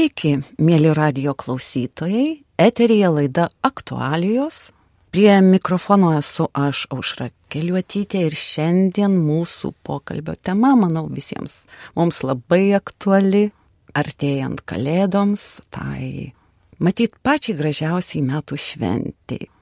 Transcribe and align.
Sveiki, 0.00 0.38
mėly 0.56 0.94
radio 0.96 1.34
klausytojai. 1.36 2.38
Eterija 2.56 3.10
laida 3.12 3.50
aktualijos. 3.60 4.70
Prie 5.12 5.34
mikrofono 5.44 6.14
esu 6.16 6.46
aš, 6.56 6.86
Aušra 6.96 7.26
Keliuotytė, 7.52 8.22
ir 8.30 8.38
šiandien 8.40 9.18
mūsų 9.26 9.74
pokalbio 9.84 10.38
tema, 10.40 10.72
manau, 10.80 11.04
visiems 11.12 11.66
mums 12.00 12.22
labai 12.24 12.70
aktuali, 12.80 13.50
artėjant 13.92 14.64
kalėdoms, 14.64 15.46
tai 15.68 16.32
matyt 16.80 17.20
pačiai 17.20 17.60
gražiausiai 17.60 18.24
metų 18.24 18.56
šventiai. 18.56 19.52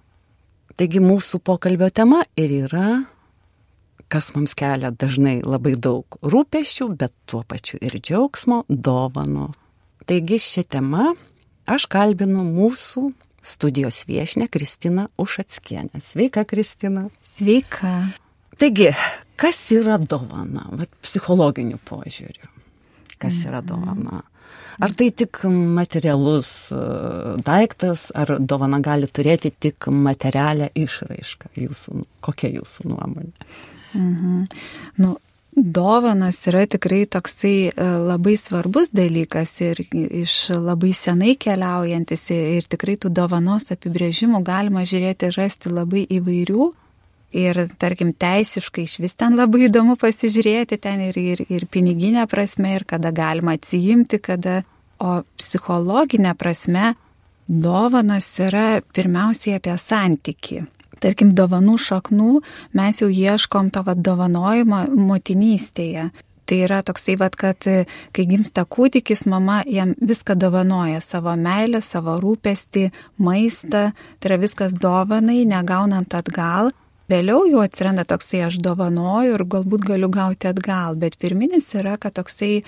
Taigi 0.78 1.02
mūsų 1.02 1.42
pokalbio 1.42 1.90
tema 1.90 2.22
ir 2.38 2.60
yra, 2.62 2.88
kas 4.06 4.36
mums 4.38 4.54
kelia 4.54 4.94
dažnai 4.94 5.40
labai 5.42 5.74
daug 5.74 6.22
rūpešių, 6.22 6.92
bet 6.94 7.24
tuo 7.26 7.42
pačiu 7.42 7.82
ir 7.82 7.98
džiaugsmo, 7.98 8.68
dovano. 8.70 9.50
Taigi 10.08 10.38
šią 10.40 10.62
temą 10.72 11.10
aš 11.68 11.84
kalbinu 11.92 12.44
mūsų 12.48 13.10
studijos 13.44 14.02
viešinę 14.08 14.48
Kristiną 14.52 15.08
Ušatskienę. 15.20 16.00
Sveika, 16.04 16.44
Kristina. 16.48 17.08
Sveika. 17.22 17.92
Taigi, 18.58 18.88
kas 19.38 19.60
yra 19.76 19.98
dovana, 20.00 20.64
Vat, 20.72 20.88
psichologiniu 21.04 21.78
požiūriu? 21.86 22.48
Kas 23.18 23.44
yra 23.44 23.60
Mhm. 23.60 23.66
dovana? 23.68 24.22
Ar 24.80 24.92
tai 24.94 25.10
tik 25.10 25.42
materialus 25.44 26.70
e, 26.72 26.76
daiktas, 27.42 28.08
ar 28.14 28.38
dovana 28.40 28.78
gali 28.80 29.06
turėti 29.06 29.50
tik 29.60 29.88
materialią 29.90 30.68
išraišką? 30.74 31.50
Jūsų, 31.56 32.04
kokia 32.22 32.48
jūsų 32.54 32.86
nuomonė? 32.86 33.32
Mhm. 33.94 34.44
Nu, 34.98 35.16
dovanas 35.62 36.40
yra 36.46 36.64
tikrai 36.70 37.04
toksai 37.10 37.68
e, 37.68 37.86
labai 38.08 38.36
svarbus 38.38 38.90
dalykas 38.94 39.52
ir 39.64 39.80
iš 39.92 40.34
labai 40.54 40.92
senai 40.96 41.34
keliaujantis 41.40 42.28
ir 42.34 42.68
tikrai 42.70 42.96
tų 43.00 43.10
dovanos 43.14 43.72
apibrėžimų 43.74 44.42
galima 44.46 44.84
žiūrėti 44.88 45.28
ir 45.28 45.38
rasti 45.38 45.72
labai 45.72 46.04
įvairių. 46.18 46.68
Ir 47.38 47.58
tarkim, 47.76 48.14
teisiškai 48.16 48.86
iš 48.88 48.94
vis 49.04 49.18
ten 49.20 49.36
labai 49.36 49.66
įdomu 49.66 49.98
pasižiūrėti 50.00 50.78
ten 50.80 51.02
ir, 51.10 51.18
ir, 51.20 51.42
ir 51.52 51.66
piniginė 51.68 52.24
prasme, 52.30 52.72
ir 52.78 52.86
kada 52.88 53.12
galima 53.12 53.58
atsijimti, 53.58 54.16
kada, 54.24 54.62
o 54.96 55.20
psichologinė 55.36 56.32
prasme 56.40 56.94
dovanas 57.48 58.30
yra 58.40 58.80
pirmiausiai 58.96 59.58
apie 59.60 59.76
santyki. 59.76 60.62
Tarkim, 61.02 61.34
dovanų 61.38 61.76
šaknų 61.78 62.32
mes 62.78 63.02
jau 63.02 63.10
ieškom 63.10 63.70
to 63.74 63.84
vad 63.86 64.02
dovanojimo 64.04 64.86
motinystėje. 64.96 66.08
Tai 66.48 66.56
yra 66.64 66.78
toksai, 66.80 67.18
vad, 67.20 67.34
kad 67.36 67.60
kai 68.16 68.24
gimsta 68.24 68.64
kūdikis, 68.64 69.26
mama 69.28 69.60
jam 69.68 69.92
viską 70.00 70.32
dovanoja- 70.40 71.02
savo 71.10 71.34
meilę, 71.36 71.82
savo 71.84 72.16
rūpestį, 72.22 72.90
maistą, 73.20 73.92
tai 74.18 74.30
yra 74.30 74.38
viskas 74.40 74.72
dovanai, 74.72 75.44
negaunant 75.44 76.08
atgal. 76.08 76.72
Vėliau 77.08 77.46
jau 77.48 77.60
atsiranda 77.64 78.04
toksai 78.04 78.42
aš 78.46 78.58
dovanoju 78.64 79.34
ir 79.34 79.44
galbūt 79.44 79.84
galiu 79.84 80.08
gauti 80.08 80.48
atgal, 80.48 80.96
bet 80.96 81.18
pirminis 81.18 81.74
yra, 81.74 81.96
kad 81.96 82.12
toksai 82.12 82.62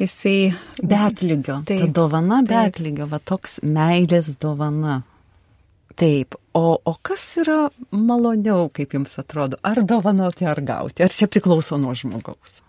jisai... 0.00 0.54
Betlygio. 0.82 1.62
Taip, 1.64 1.80
Ta 1.80 1.86
dovana 1.86 2.42
betlygio, 2.42 3.06
va 3.08 3.18
toks 3.18 3.60
meilės 3.62 4.34
dovana. 4.40 5.02
Taip, 5.96 6.36
o, 6.52 6.76
o 6.84 6.92
kas 7.02 7.22
yra 7.40 7.70
maloniau, 7.90 8.68
kaip 8.68 8.92
jums 8.92 9.14
atrodo, 9.20 9.56
ar 9.64 9.80
dovanoti, 9.80 10.44
ar 10.44 10.60
gauti, 10.60 11.04
ar 11.06 11.14
čia 11.14 11.28
priklauso 11.30 11.78
nuo 11.80 11.94
žmogaus? 11.96 12.60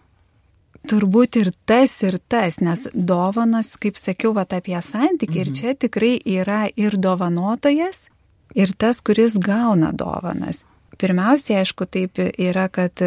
Turbūt 0.87 1.35
ir 1.41 1.49
tas, 1.67 1.91
ir 2.07 2.15
tas, 2.31 2.61
nes 2.63 2.85
dovanas, 2.95 3.73
kaip 3.75 3.99
sakiau, 3.99 4.31
va 4.37 4.45
apie 4.47 4.79
santykį, 4.79 5.33
mhm. 5.33 5.41
ir 5.43 5.51
čia 5.59 5.75
tikrai 5.75 6.13
yra 6.23 6.61
ir 6.79 6.95
dovanotojas, 6.95 8.07
ir 8.55 8.71
tas, 8.79 9.03
kuris 9.03 9.35
gauna 9.43 9.91
dovanas. 9.91 10.63
Pirmiausia, 10.97 11.59
aišku, 11.61 11.85
taip 11.91 12.17
yra, 12.23 12.69
kad 12.73 13.03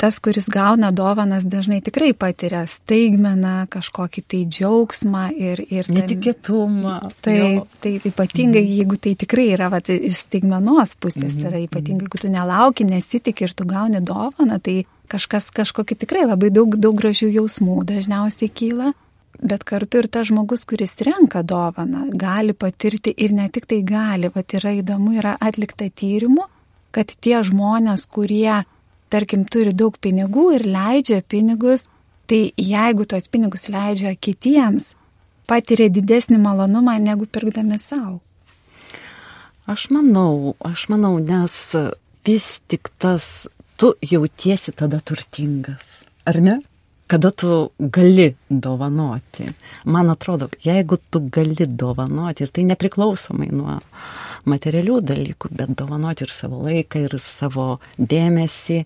tas, 0.00 0.16
kuris 0.24 0.46
gauna 0.48 0.88
dovanas, 0.96 1.44
dažnai 1.44 1.82
tikrai 1.84 2.14
patiria 2.16 2.62
staigmeną, 2.68 3.66
kažkokį 3.72 4.22
tai 4.32 4.40
džiaugsmą 4.48 5.24
ir... 5.36 5.60
ir 5.68 5.90
tam- 5.90 5.98
Netikėtumą. 5.98 6.94
Taip, 7.20 7.74
taip, 7.84 8.06
ypatingai, 8.08 8.62
mhm. 8.64 8.78
jeigu 8.78 8.96
tai 8.96 9.12
tikrai 9.20 9.50
yra 9.58 9.68
vat, 9.72 9.92
iš 9.92 10.22
stigmenos 10.24 10.96
pusės, 11.00 11.34
mhm. 11.34 11.50
yra 11.50 11.60
ypatingai, 11.66 12.08
jeigu 12.08 12.22
tu 12.22 12.32
nelauki, 12.32 12.88
nesitik 12.88 13.44
ir 13.44 13.52
tu 13.52 13.68
gauni 13.68 14.00
dovaną, 14.00 14.56
tai 14.64 14.82
kažkas 15.10 15.50
kažkokie 15.52 15.98
tikrai 16.00 16.24
labai 16.24 16.48
daug, 16.54 16.78
daug 16.80 16.96
gražių 16.96 17.28
jausmų 17.36 17.82
dažniausiai 17.88 18.48
kyla. 18.48 18.94
Bet 19.40 19.64
kartu 19.64 20.02
ir 20.02 20.08
tas 20.12 20.28
žmogus, 20.28 20.66
kuris 20.68 20.98
renka 21.06 21.40
dovaną, 21.46 22.08
gali 22.12 22.52
patirti 22.52 23.12
ir 23.16 23.32
ne 23.32 23.46
tik 23.52 23.68
tai 23.70 23.80
gali, 23.86 24.28
bet 24.32 24.52
yra 24.58 24.74
įdomu, 24.80 25.14
yra 25.16 25.36
atlikta 25.40 25.88
tyrimų, 25.88 26.44
kad 26.92 27.12
tie 27.24 27.38
žmonės, 27.46 28.04
kurie, 28.10 28.62
tarkim, 29.10 29.44
turi 29.44 29.74
daug 29.76 29.96
pinigų 30.00 30.46
ir 30.56 30.66
leidžia 30.70 31.20
pinigus, 31.26 31.88
tai 32.30 32.50
jeigu 32.56 33.06
tuos 33.10 33.26
pinigus 33.28 33.68
leidžia 33.72 34.14
kitiems, 34.14 34.94
patiria 35.50 35.90
didesnį 35.90 36.38
malonumą 36.40 36.96
negu 37.02 37.26
pirkdami 37.26 37.78
savo. 37.82 38.20
Aš 39.70 39.90
manau, 39.94 40.54
aš 40.66 40.88
manau, 40.90 41.18
nes 41.22 41.56
vis 42.26 42.48
tik 42.70 42.90
tas, 42.98 43.46
tu 43.78 43.92
jautiesi 44.02 44.74
tada 44.76 44.98
turtingas, 45.02 46.02
ar 46.26 46.40
ne? 46.42 46.56
Kada 47.10 47.30
tu 47.34 47.70
gali 47.78 48.28
dovanoti. 48.48 49.48
Man 49.90 50.12
atrodo, 50.12 50.46
jeigu 50.62 50.98
tu 51.10 51.24
gali 51.34 51.66
dovanoti, 51.66 52.44
ir 52.44 52.52
tai 52.54 52.62
nepriklausomai 52.68 53.48
nuo 53.50 53.80
materialių 54.50 55.00
dalykų, 55.10 55.50
bet 55.58 55.74
dovanoti 55.80 56.22
ir 56.26 56.30
savo 56.34 56.60
laiką, 56.68 57.02
ir 57.08 57.16
savo 57.18 57.66
dėmesį, 57.98 58.78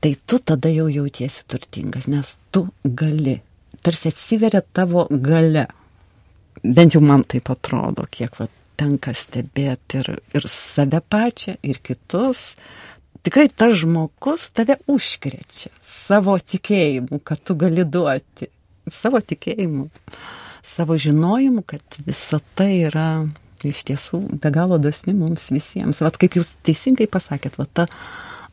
tai 0.00 0.14
tu 0.26 0.40
tada 0.40 0.72
jau 0.72 0.88
jautiesi 0.88 1.44
turtingas, 1.46 2.08
nes 2.08 2.36
tu 2.50 2.64
gali. 2.84 3.36
Tarsi 3.82 4.08
atsiveria 4.14 4.62
tavo 4.72 5.04
gale. 5.10 5.66
Bent 6.62 6.96
jau 6.96 7.02
man 7.04 7.26
taip 7.28 7.50
atrodo, 7.52 8.06
kiek 8.10 8.36
va, 8.40 8.48
tenka 8.80 9.12
stebėti 9.12 10.00
ir, 10.00 10.10
ir 10.34 10.48
save 10.48 11.02
pačią, 11.04 11.58
ir 11.62 11.82
kitus. 11.84 12.54
Tikrai 13.22 13.46
tas 13.48 13.76
žmogus 13.78 14.48
tave 14.50 14.80
užkrečia 14.90 15.70
savo 15.86 16.34
tikėjimu, 16.38 17.20
kad 17.22 17.42
tu 17.46 17.54
gali 17.58 17.84
duoti. 17.86 18.48
Savo 18.90 19.20
tikėjimu, 19.22 19.86
savo 20.66 20.96
žinojimu, 20.98 21.62
kad 21.62 22.02
visa 22.02 22.40
tai 22.58 22.72
yra 22.88 23.06
iš 23.62 23.84
tiesų 23.86 24.24
be 24.42 24.50
galo 24.50 24.78
dosni 24.82 25.14
mums 25.14 25.50
visiems. 25.54 26.02
Vat 26.02 26.18
kaip 26.18 26.34
jūs 26.38 26.50
teisingai 26.66 27.06
pasakėt, 27.10 27.60
va 27.60 27.68
ta 27.70 27.86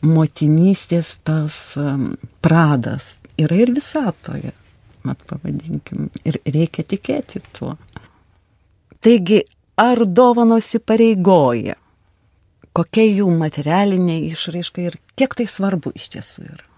motinystės 0.06 1.16
tas 1.26 1.58
um, 1.82 2.12
pradas 2.46 3.16
yra 3.42 3.58
ir 3.58 3.74
visatoje, 3.76 4.54
mat 5.08 5.24
pavadinkim, 5.28 6.12
ir 6.28 6.40
reikia 6.46 6.86
tikėti 6.88 7.42
tuo. 7.58 7.76
Taigi, 9.04 9.42
ar 9.80 10.04
dovanos 10.06 10.74
įpareigoja? 10.78 11.78
Kokia 12.78 13.06
jų 13.08 13.30
materialinė 13.34 14.20
išraiška 14.30 14.86
ir 14.86 14.98
kiek 15.18 15.34
tai 15.36 15.48
svarbu 15.50 15.96
iš 15.98 16.12
tiesų 16.16 16.46
yra? 16.46 16.69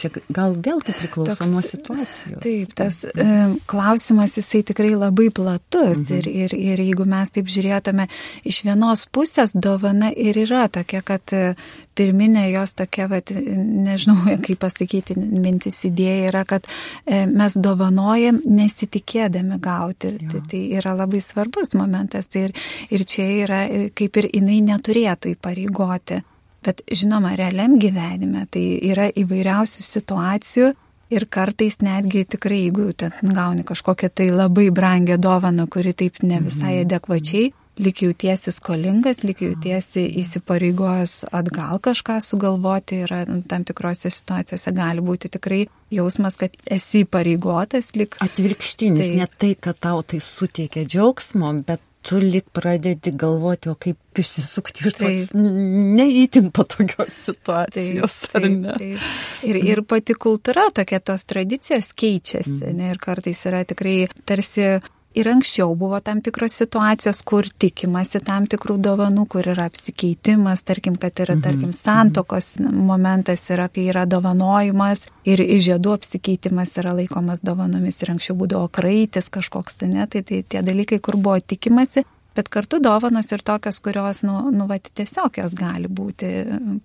Čia 0.00 0.10
gal 0.32 0.54
vėlgi 0.56 0.92
priklauso 0.96 1.34
Toks- 1.34 1.50
nuo 1.50 1.60
situacijos. 1.64 2.40
Taip, 2.44 2.72
tas 2.76 3.02
e, 3.04 3.24
klausimas 3.68 4.36
jisai 4.36 4.62
tikrai 4.68 4.92
labai 4.94 5.28
platus 5.34 6.06
mhm. 6.06 6.18
ir, 6.18 6.28
ir, 6.28 6.54
ir 6.56 6.82
jeigu 6.84 7.06
mes 7.08 7.32
taip 7.32 7.48
žiūrėtume 7.52 8.06
iš 8.48 8.62
vienos 8.68 9.06
pusės, 9.12 9.52
dovana 9.56 10.10
ir 10.12 10.38
yra 10.44 10.66
tokia, 10.72 11.02
kad 11.04 11.34
e, 11.36 11.54
pirminė 11.96 12.46
jos 12.52 12.76
tokia, 12.78 13.08
vat, 13.10 13.32
nežinau, 13.34 14.18
kaip 14.46 14.60
pasakyti, 14.62 15.16
mintis 15.16 15.82
idėja 15.88 16.30
yra, 16.30 16.44
kad 16.48 16.68
e, 16.68 17.24
mes 17.28 17.56
dovanojam 17.60 18.40
nesitikėdami 18.44 19.60
gauti. 19.64 20.14
Jo. 20.16 20.32
Tai, 20.34 20.44
tai 20.52 20.64
yra 20.80 20.96
labai 20.96 21.20
svarbus 21.24 21.74
momentas 21.76 22.30
tai 22.30 22.48
ir, 22.48 22.58
ir 22.92 23.04
čia 23.08 23.28
yra 23.44 23.64
e, 23.68 23.88
kaip 23.96 24.20
ir 24.20 24.30
jinai 24.32 24.60
neturėtų 24.72 25.36
įpareigoti. 25.36 26.24
Bet 26.64 26.82
žinoma, 26.92 27.34
realiam 27.38 27.78
gyvenime 27.80 28.44
tai 28.52 28.64
yra 28.90 29.08
įvairiausių 29.16 29.84
situacijų 29.86 30.72
ir 31.10 31.26
kartais 31.32 31.80
netgi 31.82 32.26
tikrai, 32.36 32.66
jeigu 32.66 32.90
ten 32.92 33.14
gauni 33.34 33.64
kažkokią 33.66 34.10
tai 34.14 34.28
labai 34.30 34.68
brangią 34.74 35.16
dovaną, 35.18 35.66
kuri 35.72 35.94
taip 35.96 36.20
ne 36.22 36.42
visai 36.44 36.82
adekvačiai, 36.84 37.50
lik 37.80 38.02
jautiesi 38.04 38.52
skolingas, 38.52 39.22
lik 39.24 39.40
jautiesi 39.44 40.04
įsipareigojęs 40.20 41.14
atgal 41.32 41.80
kažką 41.82 42.18
sugalvoti, 42.24 43.02
yra 43.06 43.22
nu, 43.28 43.40
tam 43.48 43.64
tikrose 43.64 44.12
situacijose 44.12 44.72
gali 44.76 45.04
būti 45.04 45.30
tikrai 45.32 45.62
jausmas, 45.94 46.36
kad 46.40 46.56
esi 46.66 47.04
įpareigotas, 47.06 47.94
lik 47.96 48.18
Atvirkštinis, 48.20 49.00
Taip. 49.00 49.16
ne 49.22 49.28
tai, 49.40 49.54
kad 49.68 49.80
tau 49.80 50.02
tai 50.04 50.20
suteikia 50.24 50.84
džiaugsmo, 50.84 51.54
bet 51.66 51.82
tu 52.02 52.18
lik 52.22 52.48
pradedi 52.56 53.12
galvoti, 53.12 53.70
o 53.70 53.76
kaip 53.78 54.20
išsisukti 54.20 54.86
iš 54.88 54.96
tos 54.96 55.34
neįtin 55.36 56.48
patogios 56.56 57.18
situacijos. 57.26 58.16
Taip, 58.24 58.32
taip, 58.32 58.54
ne? 58.62 58.76
taip. 58.78 59.10
Ir, 59.46 59.60
ir 59.72 59.82
pati 59.88 60.16
kultūra 60.16 60.70
tokia, 60.74 61.02
tos 61.04 61.26
tradicijos 61.28 61.92
keičiasi. 61.92 62.56
Mm. 62.62 62.78
Ne, 62.80 62.94
ir 62.94 63.02
kartais 63.02 63.44
yra 63.50 63.62
tikrai 63.68 63.98
tarsi 64.28 64.72
Ir 65.14 65.26
anksčiau 65.26 65.72
buvo 65.74 65.98
tam 66.06 66.20
tikros 66.22 66.54
situacijos, 66.60 67.24
kur 67.26 67.48
tikimasi 67.50 68.20
tam 68.22 68.44
tikrų 68.50 68.76
dovanų, 68.78 69.24
kur 69.32 69.48
yra 69.50 69.66
apsikeitimas, 69.66 70.62
tarkim, 70.62 70.94
kad 71.02 71.18
yra, 71.18 71.34
mhm, 71.34 71.42
tarkim, 71.42 71.72
mhm. 71.72 71.78
santokos 71.78 72.52
momentas 72.60 73.42
yra, 73.50 73.66
kai 73.72 73.88
yra 73.90 74.04
dovanojimas 74.06 75.08
ir 75.26 75.42
žiedų 75.42 75.96
apsikeitimas 75.98 76.76
yra 76.78 76.94
laikomas 76.94 77.42
dovanomis 77.42 77.98
ir 78.04 78.14
anksčiau 78.14 78.38
būdavo 78.38 78.70
kraitis 78.70 79.32
kažkoks, 79.34 79.82
ne, 79.90 80.06
tai, 80.06 80.22
tai 80.22 80.44
tie 80.46 80.62
dalykai, 80.62 81.00
kur 81.02 81.18
buvo 81.18 81.40
tikimasi, 81.42 82.06
bet 82.36 82.48
kartu 82.48 82.78
dovanos 82.78 83.32
ir 83.32 83.42
tokios, 83.42 83.80
kurios, 83.82 84.22
nu, 84.22 84.36
nu 84.54 84.66
va, 84.70 84.78
tiesiog 84.78 85.40
jos 85.42 85.54
gali 85.58 85.90
būti, 85.90 86.30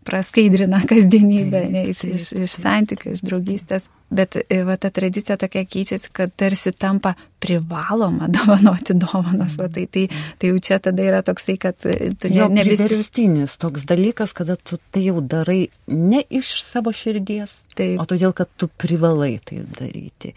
praskaidrina 0.07 0.81
kasdienybę, 0.89 1.61
ne, 1.71 1.85
iš, 1.93 2.03
iš, 2.09 2.31
iš 2.47 2.57
santykių, 2.57 3.13
iš 3.15 3.23
draugystės. 3.25 3.87
Bet 4.09 4.37
e, 4.37 4.59
va, 4.63 4.75
ta 4.77 4.91
tradicija 4.93 5.37
tokia 5.41 5.63
keičiasi, 5.65 6.11
kad 6.13 6.33
tarsi 6.37 6.71
tampa 6.71 7.15
privaloma 7.41 8.27
dovanoti 8.35 8.93
dovanas. 8.93 9.57
Va, 9.57 9.67
tai, 9.69 9.87
tai, 9.91 10.05
tai 10.37 10.51
jau 10.51 10.59
čia 10.61 10.77
tada 10.79 11.03
yra 11.03 11.23
toksai, 11.25 11.57
kad 11.61 11.87
e, 11.89 12.11
tu 12.13 12.29
ne, 12.29 12.45
ne 12.53 12.65
visi... 12.67 12.85
Verstinis 12.85 13.57
toks 13.61 13.87
dalykas, 13.89 14.35
kada 14.37 14.59
tu 14.61 14.77
tai 14.93 15.07
jau 15.07 15.23
darai 15.25 15.65
ne 15.89 16.21
iš 16.29 16.59
savo 16.65 16.93
širdies, 16.93 17.57
Taip. 17.75 17.97
o 18.01 18.05
todėl, 18.09 18.35
kad 18.37 18.51
tu 18.61 18.69
privalai 18.69 19.39
tai 19.45 19.63
daryti. 19.79 20.35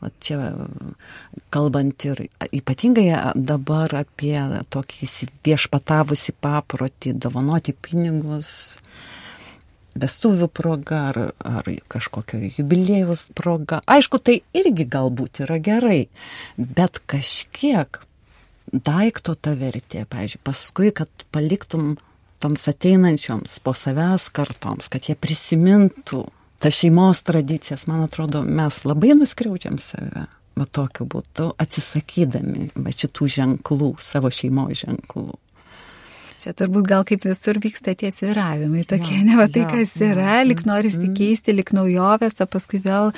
Va, 0.00 0.08
čia 0.24 0.54
kalbant 1.52 2.08
ir 2.08 2.24
ypatingai 2.48 3.34
dabar 3.36 3.92
apie 4.00 4.38
tokį 4.72 5.10
viešpatavusi 5.44 6.34
paprotį, 6.40 7.18
dovanoti 7.20 7.76
pinigus 7.76 8.79
vestuvių 9.98 10.48
proga 10.52 11.00
ar, 11.10 11.18
ar 11.38 11.70
kažkokio 11.90 12.40
jubiliejus 12.58 13.26
proga. 13.34 13.80
Aišku, 13.90 14.20
tai 14.22 14.40
irgi 14.56 14.86
galbūt 14.90 15.42
yra 15.46 15.58
gerai, 15.62 16.06
bet 16.56 17.02
kažkiek 17.10 18.00
daikto 18.70 19.34
ta 19.34 19.56
vertė, 19.58 20.04
pavyzdžiui, 20.10 20.42
paskui, 20.46 20.92
kad 20.94 21.10
paliktum 21.34 21.96
toms 22.40 22.68
ateinančioms 22.70 23.58
po 23.64 23.74
savęs 23.76 24.30
kartoms, 24.32 24.88
kad 24.92 25.10
jie 25.10 25.16
prisimintų 25.18 26.24
tą 26.60 26.72
šeimos 26.72 27.24
tradicijas, 27.26 27.86
man 27.90 28.04
atrodo, 28.06 28.42
mes 28.44 28.82
labai 28.84 29.14
nuskriaudžiam 29.18 29.80
save. 29.82 30.26
Va 30.58 30.66
tokiu 30.66 31.06
būdu 31.08 31.52
atsisakydami 31.62 32.70
va 32.74 32.92
šitų 32.92 33.28
ženklų, 33.36 33.94
savo 34.02 34.32
šeimos 34.34 34.82
ženklų. 34.82 35.38
Čia 36.40 36.54
turbūt 36.56 36.86
gal 36.88 37.02
kaip 37.04 37.26
visur 37.28 37.58
vyksta 37.60 37.92
tie 38.00 38.08
sviravimai 38.16 38.86
tokie, 38.88 39.18
ja, 39.18 39.24
ne, 39.28 39.34
va 39.36 39.44
tai, 39.52 39.66
ja, 39.66 39.68
kas 39.68 39.90
yra, 40.00 40.38
ja, 40.38 40.44
lik 40.46 40.62
norisi 40.64 41.02
mm. 41.02 41.16
keisti, 41.18 41.52
lik 41.52 41.74
naujovės, 41.76 42.38
o 42.40 42.46
paskui 42.48 42.80
vėl 42.80 43.10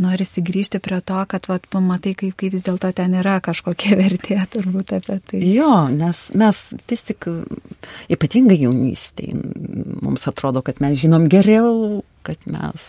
norisi 0.00 0.40
grįžti 0.44 0.80
prie 0.80 1.02
to, 1.04 1.18
kad, 1.28 1.44
va, 1.50 1.58
pamatai, 1.74 2.14
kaip, 2.16 2.38
kaip 2.40 2.54
vis 2.56 2.64
dėlto 2.64 2.88
ten 2.96 3.18
yra 3.20 3.36
kažkokia 3.44 3.98
vertė, 4.00 4.38
turbūt 4.54 4.94
apie 4.96 5.18
tai. 5.20 5.42
Jo, 5.44 5.74
nes 5.92 6.22
mes 6.40 6.62
vis 6.88 7.04
tik, 7.10 7.28
ypatingai 8.16 8.56
jaunystėje, 8.62 9.36
mums 10.00 10.24
atrodo, 10.30 10.64
kad 10.64 10.80
mes 10.80 10.96
žinom 11.02 11.28
geriau, 11.28 12.00
kad 12.24 12.40
mes 12.48 12.88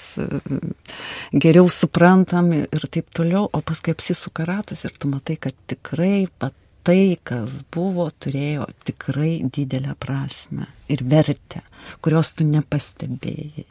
geriau 1.36 1.68
suprantam 1.72 2.54
ir 2.56 2.88
taip 2.88 3.12
toliau, 3.16 3.50
o 3.52 3.60
paskui 3.60 3.92
apsisuka 3.96 4.48
ratas 4.48 4.88
ir 4.88 4.96
tu 4.96 5.12
matai, 5.12 5.36
kad 5.36 5.56
tikrai 5.68 6.30
pat 6.40 6.56
tai, 6.88 7.18
kas 7.24 7.62
buvo, 7.74 8.08
turėjo 8.24 8.68
tikrai 8.88 9.42
didelę 9.46 9.96
prasme 10.02 10.68
ir 10.92 11.04
vertę, 11.08 11.64
kurios 12.02 12.34
tu 12.36 12.48
nepastebėjai. 12.48 13.66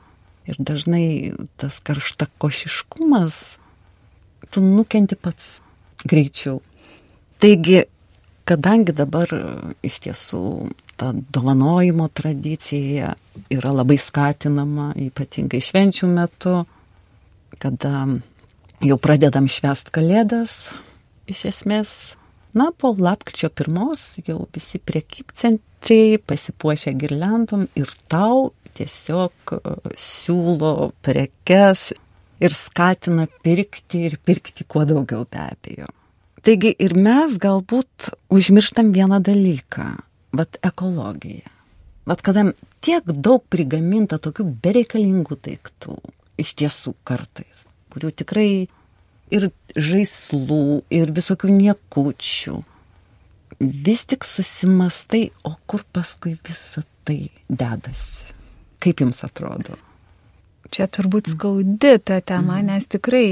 Ir 0.50 0.58
dažnai 0.58 1.32
tas 1.60 1.78
karšta 1.84 2.26
košiškumas, 2.42 3.36
tu 4.50 4.62
nukenti 4.64 5.18
pats 5.18 5.60
greičiau. 6.04 6.58
Taigi, 7.40 7.84
kadangi 8.48 8.94
dabar 8.96 9.30
iš 9.86 10.00
tiesų 10.06 10.42
ta 11.00 11.12
dovanojimo 11.14 12.08
tradicija 12.12 13.14
yra 13.52 13.74
labai 13.74 13.98
skatinama, 14.00 14.90
ypatingai 15.08 15.62
švenčių 15.64 16.10
metu, 16.10 16.56
kada 17.60 18.06
jau 18.84 18.96
pradedam 19.00 19.48
švest 19.48 19.92
kalėdas, 19.94 20.70
iš 21.30 21.46
esmės 21.52 21.94
Na, 22.52 22.72
po 22.76 22.90
lapkričio 22.98 23.48
pirmos 23.54 24.18
jau 24.26 24.40
visi 24.54 24.80
priekybcentriai 24.82 26.18
pasipuošia 26.26 26.96
girlandom 26.98 27.68
ir 27.78 27.92
tau 28.10 28.50
tiesiog 28.74 29.54
e, 29.54 29.60
siūlo 29.94 30.90
prekes 31.04 31.92
ir 32.42 32.56
skatina 32.56 33.28
pirkti 33.44 34.02
ir 34.08 34.18
pirkti 34.24 34.66
kuo 34.66 34.82
daugiau 34.88 35.28
be 35.30 35.44
abejo. 35.44 35.86
Taigi 36.42 36.72
ir 36.80 36.96
mes 36.96 37.36
galbūt 37.38 38.10
užmirštam 38.32 38.90
vieną 38.96 39.20
dalyką- 39.22 39.86
vat 40.38 40.58
ekologiją. 40.66 41.46
Vat 42.08 42.22
kada 42.22 42.48
tiek 42.80 43.04
daug 43.04 43.44
prigaminta 43.52 44.18
tokių 44.18 44.48
bereikalingų 44.64 45.36
daiktų, 45.46 45.98
iš 46.40 46.54
tiesų 46.58 46.94
kartais, 47.04 47.66
kurių 47.92 48.10
tikrai 48.10 48.50
ir 49.34 49.50
žaislų, 49.76 50.82
ir 50.92 51.12
visokių 51.16 51.52
niekučių. 51.54 52.56
Vis 53.60 54.06
tik 54.08 54.24
susimastai, 54.24 55.28
o 55.44 55.54
kur 55.68 55.84
paskui 55.92 56.36
visa 56.46 56.82
tai 57.04 57.28
dedasi. 57.48 58.30
Kaip 58.80 59.02
jums 59.04 59.20
atrodo? 59.26 59.76
Čia 60.70 60.86
turbūt 60.86 61.32
skaudi 61.32 61.96
ta 61.98 62.20
tema, 62.22 62.60
mhm. 62.60 62.70
nes 62.70 62.86
tikrai 62.86 63.26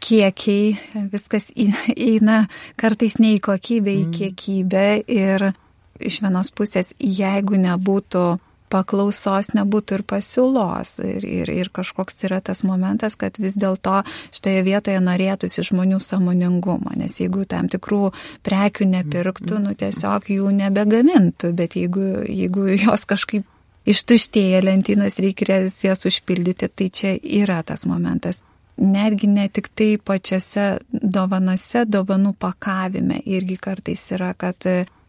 kiekiai 0.00 1.04
viskas 1.12 1.50
eina 1.54 2.46
kartais 2.80 3.18
ne 3.20 3.34
į 3.36 3.42
kokybę, 3.44 3.92
į 3.92 4.04
mhm. 4.06 4.14
kiekybę 4.16 4.86
ir 5.04 5.50
iš 5.98 6.20
vienos 6.24 6.50
pusės, 6.54 6.94
jeigu 6.98 7.58
nebūtų 7.60 8.24
paklausos 8.70 9.52
nebūtų 9.56 9.98
ir 9.98 10.04
pasiūlos. 10.08 10.94
Ir, 11.04 11.24
ir, 11.26 11.52
ir 11.52 11.70
kažkoks 11.74 12.24
yra 12.28 12.40
tas 12.44 12.64
momentas, 12.66 13.16
kad 13.20 13.38
vis 13.40 13.56
dėlto 13.58 14.02
šitoje 14.36 14.64
vietoje 14.66 15.02
norėtųsi 15.04 15.66
žmonių 15.70 16.00
samoningumo, 16.02 16.94
nes 16.98 17.18
jeigu 17.20 17.44
tam 17.48 17.70
tikrų 17.72 18.12
prekių 18.46 18.88
nepirktų, 18.94 19.60
nu 19.64 19.76
tiesiog 19.78 20.30
jų 20.32 20.52
nebegamintų, 20.62 21.52
bet 21.56 21.78
jeigu, 21.78 22.08
jeigu 22.28 22.68
jos 22.76 23.06
kažkaip 23.08 23.46
ištuštėja 23.88 24.60
lentynas, 24.64 25.18
reikės 25.22 25.80
jas 25.84 26.04
užpildyti, 26.08 26.68
tai 26.68 26.90
čia 26.92 27.14
yra 27.22 27.62
tas 27.66 27.86
momentas. 27.88 28.42
Netgi 28.78 29.26
ne 29.26 29.48
tik 29.50 29.72
tai 29.74 29.96
pačiose 29.98 30.78
dovanose, 30.92 31.82
dovanų 31.88 32.36
pakavime 32.38 33.18
irgi 33.26 33.56
kartais 33.58 34.04
yra, 34.14 34.34
kad 34.38 34.62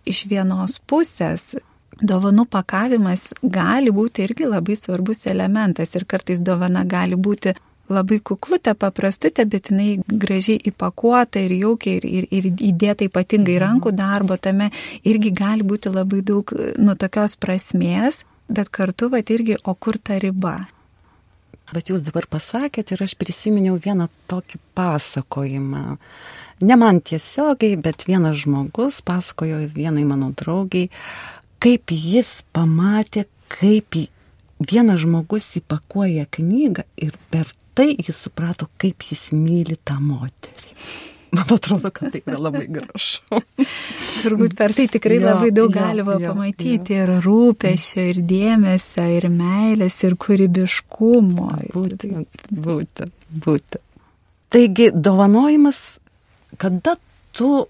iš 0.09 0.23
vienos 0.31 0.79
pusės 0.89 1.51
dovanų 2.01 2.45
pakavimas 2.49 3.33
gali 3.41 3.91
būti 3.91 4.23
irgi 4.27 4.47
labai 4.49 4.75
svarbus 4.79 5.25
elementas 5.27 5.95
ir 5.95 6.05
kartais 6.09 6.39
dovana 6.39 6.85
gali 6.85 7.15
būti 7.19 7.55
labai 7.89 8.19
kuklutė, 8.21 8.75
paprastutė, 8.77 9.45
bet 9.49 9.71
jinai 9.71 9.99
gražiai 10.07 10.59
įpakuota 10.71 11.41
ir 11.41 11.55
jaukiai 11.57 11.97
ir, 11.97 12.05
ir, 12.05 12.27
ir 12.29 12.49
įdėta 12.53 13.07
ypatingai 13.09 13.57
mhm. 13.57 13.63
rankų 13.65 13.93
darbo, 13.97 14.37
tame 14.37 14.69
irgi 15.03 15.33
gali 15.35 15.65
būti 15.65 15.93
labai 15.93 16.21
daug 16.25 16.53
nu 16.77 16.95
tokios 16.95 17.37
prasmės, 17.41 18.23
bet 18.49 18.69
kartu 18.69 19.09
va 19.13 19.21
irgi, 19.21 19.57
o 19.63 19.73
kur 19.75 19.97
ta 19.97 20.19
riba. 20.21 20.59
Bet 21.69 21.91
jūs 21.91 22.01
dabar 22.01 22.25
pasakėte 22.29 22.95
ir 22.95 23.03
aš 23.05 23.13
prisiminiau 23.17 23.75
vieną 23.81 24.07
tokį 24.29 24.57
pasakojimą. 24.77 25.83
Ne 26.65 26.75
man 26.75 26.97
tiesiogiai, 27.05 27.77
bet 27.79 28.07
vienas 28.07 28.41
žmogus 28.41 28.99
pasakojo 29.05 29.61
vienai 29.75 30.01
mano 30.03 30.31
draugiai, 30.35 30.89
kaip 31.63 31.91
jis 31.93 32.39
pamatė, 32.55 33.25
kaip 33.51 33.97
vienas 34.59 35.03
žmogus 35.03 35.51
įpakuoja 35.59 36.27
knygą 36.35 36.85
ir 36.99 37.15
per 37.31 37.51
tai 37.77 37.93
jis 37.95 38.25
suprato, 38.25 38.67
kaip 38.81 39.05
jis 39.11 39.29
myli 39.35 39.77
tą 39.87 39.99
moterį. 40.03 40.75
Man 41.29 41.45
atrodo, 41.53 41.91
kad 41.93 42.09
tai 42.11 42.23
yra 42.25 42.39
labai 42.41 42.63
gražu. 42.73 43.41
Turbūt 44.23 44.55
per 44.57 44.73
tai 44.73 44.87
tikrai 44.89 45.19
jo, 45.19 45.25
labai 45.27 45.51
daug 45.53 45.69
jo, 45.69 45.75
galima 45.75 46.15
jo, 46.17 46.31
pamatyti 46.31 46.95
jo. 46.95 47.03
ir 47.03 47.11
rūpešio, 47.25 48.05
ir 48.13 48.21
dėmesio, 48.31 49.05
ir 49.13 49.27
meilės, 49.29 49.99
ir 50.07 50.17
kūrybiškumo. 50.23 51.51
Būtent, 51.75 52.49
būtent, 52.49 53.13
būtent. 53.45 53.83
Taigi, 54.49 54.89
dovanojimas, 54.89 55.83
kada 56.57 56.95
tu 57.37 57.67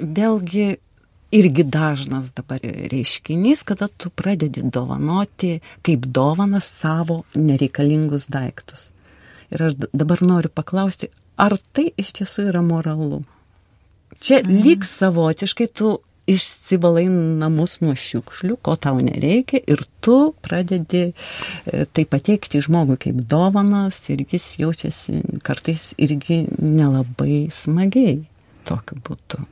vėlgi 0.00 0.78
irgi 1.34 1.64
dažnas 1.66 2.30
dabar 2.36 2.62
reiškinys, 2.62 3.64
kada 3.66 3.88
tu 3.88 4.10
pradedi 4.10 4.62
dovanoti 4.62 5.58
kaip 5.82 6.06
dovanas 6.06 6.68
savo 6.80 7.22
nereikalingus 7.34 8.28
daiktus. 8.28 8.88
Ir 9.50 9.68
aš 9.68 9.76
dabar 9.92 10.22
noriu 10.22 10.50
paklausti, 10.50 11.10
ar 11.36 11.56
tai 11.72 11.90
iš 12.00 12.14
tiesų 12.20 12.48
yra 12.52 12.62
moralu? 12.62 13.22
Čia 14.22 14.40
mm. 14.44 14.60
lyg 14.64 14.86
savotiškai 14.86 15.68
tu 15.74 15.96
išsivalai 16.30 17.04
namus 17.10 17.76
nuo 17.82 17.92
šiukšlių, 17.98 18.56
ko 18.64 18.76
tau 18.80 19.00
nereikia 19.04 19.60
ir 19.68 19.82
tu 20.04 20.32
pradedi 20.44 21.02
e, 21.10 21.84
tai 21.84 22.04
pateikti 22.08 22.62
žmogui 22.64 22.96
kaip 23.02 23.18
dovanas 23.28 23.98
ir 24.12 24.24
jis 24.30 24.46
jaučiasi 24.62 25.20
kartais 25.44 25.90
irgi 26.00 26.44
nelabai 26.56 27.48
smagiai 27.52 28.22
tokiu 28.64 29.02
būdu. 29.04 29.42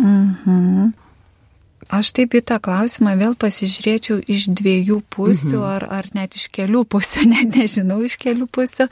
Mhm. 0.00 0.90
Aš 1.90 2.12
taip 2.14 2.36
į 2.38 2.44
tą 2.46 2.60
klausimą 2.62 3.16
vėl 3.18 3.34
pasižiūrėčiau 3.34 4.20
iš 4.30 4.46
dviejų 4.60 5.00
pusių, 5.10 5.58
mhm. 5.58 5.68
ar, 5.74 5.86
ar 6.00 6.10
net 6.14 6.38
iš 6.38 6.46
kelių 6.54 6.84
pusių, 6.86 7.26
net 7.34 7.56
nežinau 7.58 8.00
iš 8.06 8.18
kelių 8.20 8.46
pusių 8.50 8.90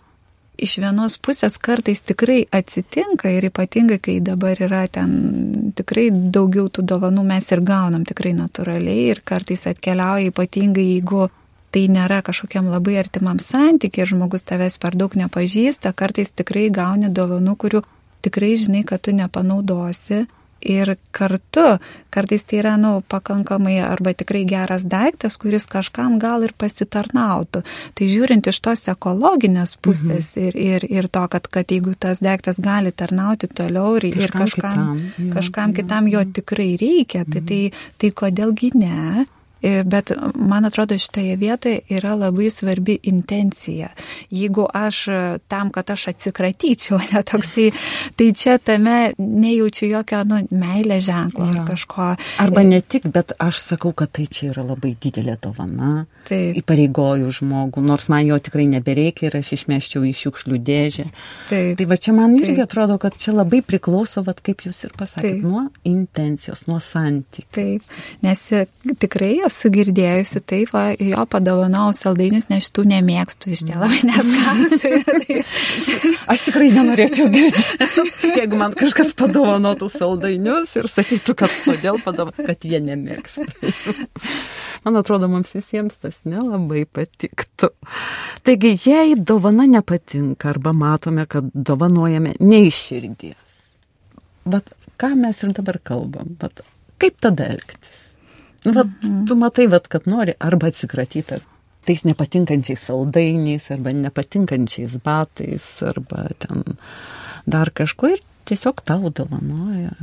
iš 0.58 0.78
vienos 0.82 1.16
pusės 1.22 1.56
kartais 1.62 2.00
tikrai 2.02 2.40
atsitinka 2.50 3.30
ir 3.30 3.48
ypatingai, 3.48 3.98
kai 4.02 4.18
dabar 4.24 4.58
yra 4.58 4.84
ten 4.90 5.72
tikrai 5.78 6.08
daugiau 6.10 6.66
tų 6.66 6.84
dovanų 6.92 7.24
mes 7.28 7.46
ir 7.54 7.62
gaunam 7.66 8.04
tikrai 8.08 8.34
natūraliai 8.36 9.08
ir 9.12 9.22
kartais 9.24 9.66
atkeliauja 9.70 10.32
ypatingai, 10.32 10.86
jeigu 10.96 11.28
tai 11.74 11.84
nėra 11.92 12.22
kažkokiam 12.26 12.70
labai 12.72 12.96
artimam 12.98 13.38
santykiai 13.42 14.06
ir 14.06 14.12
žmogus 14.14 14.46
tavęs 14.48 14.78
per 14.82 14.96
daug 14.98 15.14
nepažįsta, 15.20 15.94
kartais 15.94 16.32
tikrai 16.34 16.68
gauni 16.74 17.12
dovanų, 17.14 17.54
kurių 17.60 17.84
tikrai 18.26 18.56
žinai, 18.58 18.82
kad 18.88 19.04
tu 19.04 19.14
nepanaudosi 19.14 20.24
Ir 20.60 20.96
kartu, 21.14 21.78
kartais 22.10 22.42
tai 22.48 22.58
yra, 22.58 22.74
nu, 22.80 22.98
pakankamai 23.06 23.76
arba 23.84 24.10
tikrai 24.18 24.42
geras 24.48 24.82
daiktas, 24.90 25.38
kuris 25.38 25.68
kažkam 25.70 26.18
gal 26.18 26.42
ir 26.42 26.54
pasitarnautų. 26.58 27.62
Tai 27.94 28.08
žiūrint 28.10 28.50
iš 28.50 28.58
tos 28.64 28.86
ekologinės 28.90 29.76
pusės 29.78 30.34
mhm. 30.34 30.48
ir, 30.48 30.58
ir, 30.58 30.88
ir 30.98 31.10
to, 31.14 31.24
kad, 31.30 31.46
kad 31.46 31.70
jeigu 31.70 31.94
tas 31.94 32.22
daiktas 32.24 32.58
gali 32.62 32.90
tarnauti 32.90 33.50
toliau 33.50 33.96
ir, 34.00 34.10
kažkam 34.10 34.24
ir 34.24 34.34
kažkam, 34.34 34.76
kitam, 34.76 35.26
jo, 35.28 35.32
kažkam 35.38 35.70
jo, 35.70 35.78
kitam 35.80 36.12
jo 36.12 36.24
tikrai 36.40 36.70
reikia, 36.80 37.24
tai, 37.24 37.42
mhm. 37.42 37.48
tai, 37.48 37.90
tai 38.02 38.14
kodėlgi 38.22 38.74
ne? 38.78 39.26
E, 39.62 39.82
bet 39.84 40.12
man 40.34 40.64
atrodo, 40.64 40.98
šitoje 40.98 41.36
vietoje 41.36 41.80
yra 41.90 42.14
labai 42.14 42.50
svarbi 42.50 42.98
intencija. 43.02 43.88
Jeigu 44.30 44.66
aš 44.74 45.08
e, 45.08 45.38
tam, 45.48 45.70
kad 45.70 45.90
aš 45.90 46.08
atsikratyčiau, 46.12 47.00
ne 47.12 47.22
toksai, 47.22 47.70
tai 48.16 48.32
čia 48.32 48.58
tame 48.58 49.12
nejaučiu 49.18 49.88
jokio 49.90 50.22
nu, 50.28 50.44
meilės 50.50 51.02
ženklo 51.08 51.48
ar 51.50 51.64
kažko. 51.66 52.12
Arba 52.44 52.62
e, 52.62 52.68
ne 52.70 52.80
tik, 52.80 53.08
bet 53.14 53.34
aš 53.42 53.62
sakau, 53.72 53.92
kad 53.92 54.12
tai 54.14 54.28
čia 54.30 54.52
yra 54.52 54.62
labai 54.68 54.94
didelė 55.00 55.38
dovana. 55.42 56.06
Taip. 56.28 56.60
Įpareigoju 56.60 57.32
žmogų, 57.40 57.82
nors 57.82 58.06
man 58.12 58.26
jo 58.28 58.38
tikrai 58.38 58.68
nebereikia 58.70 59.30
ir 59.30 59.38
aš 59.40 59.54
išmeščiau 59.56 60.04
į 60.06 60.14
šiukšlių 60.22 60.62
dėžę. 60.70 61.08
Taip. 61.48 61.74
Tai 61.80 61.88
va 61.88 61.98
čia 61.98 62.14
man 62.14 62.36
irgi 62.36 62.60
Taip. 62.60 62.64
atrodo, 62.68 62.98
kad 63.02 63.16
čia 63.18 63.34
labai 63.34 63.62
priklauso, 63.64 64.22
va, 64.26 64.36
kaip 64.36 64.66
jūs 64.68 64.84
ir 64.86 64.94
pasakėte, 64.98 65.40
nuo 65.42 65.66
intencijos, 65.88 66.66
nuo 66.68 66.78
santykių. 66.84 67.48
Taip, 67.56 67.96
nes 68.22 68.44
tikrai 69.00 69.38
esu 69.48 69.70
girdėjusi, 69.72 70.42
taip, 70.46 70.72
va, 70.76 70.92
jo 70.94 71.24
padovanojau 71.32 71.96
saldainius, 71.96 72.48
nes 72.52 72.68
šitų 72.68 72.84
nemėgstu 72.92 73.52
iš 73.56 73.64
tie 73.68 73.76
labai 73.76 74.00
neskanus. 74.06 74.84
Aš 76.32 76.44
tikrai 76.46 76.70
nenorėčiau 76.76 77.28
girdėti, 77.32 78.06
jeigu 78.36 78.60
man 78.60 78.76
kažkas 78.78 79.14
padovanotų 79.18 79.90
saldainius 79.92 80.74
ir 80.78 80.88
sakytų, 80.92 81.36
kad 81.42 81.54
kodėl 81.64 82.00
padovanotų, 82.04 82.46
kad 82.48 82.68
jie 82.68 82.80
nemėgsta. 82.84 83.46
Man 84.84 84.98
atrodo, 85.00 85.28
mums 85.30 85.50
visiems 85.56 85.96
tas 86.00 86.16
nelabai 86.28 86.84
patiktų. 86.86 87.72
Taigi, 88.46 88.74
jei 88.84 89.16
dovana 89.16 89.66
nepatinka 89.68 90.52
arba 90.52 90.72
matome, 90.76 91.26
kad 91.30 91.48
dovanojame 91.54 92.36
ne 92.40 92.64
iš 92.68 92.82
širdies, 92.90 93.62
bet 94.48 94.70
ką 95.00 95.14
mes 95.18 95.42
ir 95.44 95.56
dabar 95.56 95.80
kalbam, 95.84 96.36
bet 96.40 96.62
kaip 97.02 97.18
tada 97.22 97.50
elgtis? 97.54 98.07
Nu, 98.64 98.72
vat, 98.72 98.86
mhm. 98.86 99.24
tu 99.26 99.36
matai, 99.38 99.68
vat, 99.70 99.86
kad 99.88 100.08
nori 100.10 100.34
arba 100.38 100.72
atsikratyti 100.72 101.40
tais 101.88 102.02
nepatinkančiais 102.04 102.82
saldainiais, 102.84 103.70
arba 103.72 103.94
nepatinkančiais 103.96 104.98
batais, 105.04 105.68
arba 105.88 106.26
ten 106.42 106.76
dar 107.48 107.70
kažkuo 107.72 108.12
ir 108.12 108.20
tiesiog 108.48 108.82
tau 108.84 109.08
dovanoja. 109.14 109.94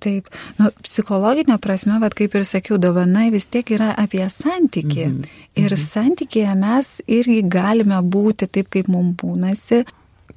Taip, 0.00 0.30
nu, 0.56 0.70
psichologinė 0.80 1.58
prasme, 1.60 1.98
vad 2.00 2.16
kaip 2.16 2.34
ir 2.38 2.46
sakiau, 2.48 2.78
dovana 2.80 3.26
vis 3.30 3.46
tiek 3.52 3.68
yra 3.76 3.92
apie 4.00 4.24
santyki. 4.24 5.06
Mm 5.06 5.16
-hmm. 5.16 5.26
Ir 5.54 5.72
mhm. 5.72 5.82
santykėje 5.94 6.54
mes 6.56 7.00
irgi 7.06 7.42
galime 7.42 8.00
būti 8.02 8.48
taip, 8.48 8.70
kaip 8.70 8.88
mums 8.88 9.16
būnasi, 9.22 9.84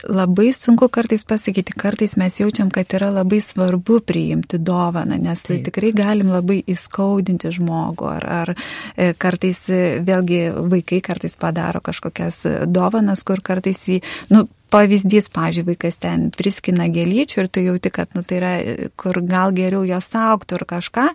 labai 0.10 0.52
sunku 0.54 0.90
kartais 0.94 1.24
pasakyti, 1.28 1.76
kartais 1.78 2.16
mes 2.20 2.40
jaučiam, 2.40 2.72
kad 2.74 2.94
yra 2.96 3.10
labai 3.14 3.40
svarbu 3.44 4.00
priimti 4.08 4.60
dovaną, 4.60 5.18
nes 5.22 5.44
tai 5.48 5.62
tikrai 5.66 5.94
galim 5.96 6.32
labai 6.34 6.62
įskaudinti 6.74 7.52
žmogų, 7.58 8.10
ar, 8.18 8.28
ar 8.42 8.54
e, 8.54 9.14
kartais 9.20 9.64
e, 9.70 9.84
vėlgi 10.04 10.42
vaikai 10.74 11.02
kartais 11.06 11.38
padaro 11.40 11.82
kažkokias 11.84 12.44
dovanas, 12.68 13.24
kur 13.28 13.44
kartais 13.46 13.82
į, 13.90 14.02
nu, 14.34 14.46
pavyzdys, 14.74 15.30
pažiūrėjau, 15.34 15.70
vaikas 15.72 16.00
ten 16.02 16.28
priskina 16.34 16.88
gėlyčių 16.92 17.44
ir 17.44 17.50
tu 17.54 17.64
jauti, 17.64 17.92
kad 17.94 18.16
nu, 18.18 18.24
tai 18.26 18.40
yra, 18.40 18.52
kur 19.00 19.20
gal 19.26 19.54
geriau 19.56 19.84
jos 19.88 20.10
auktų 20.18 20.60
ir 20.60 20.66
kažką, 20.70 21.06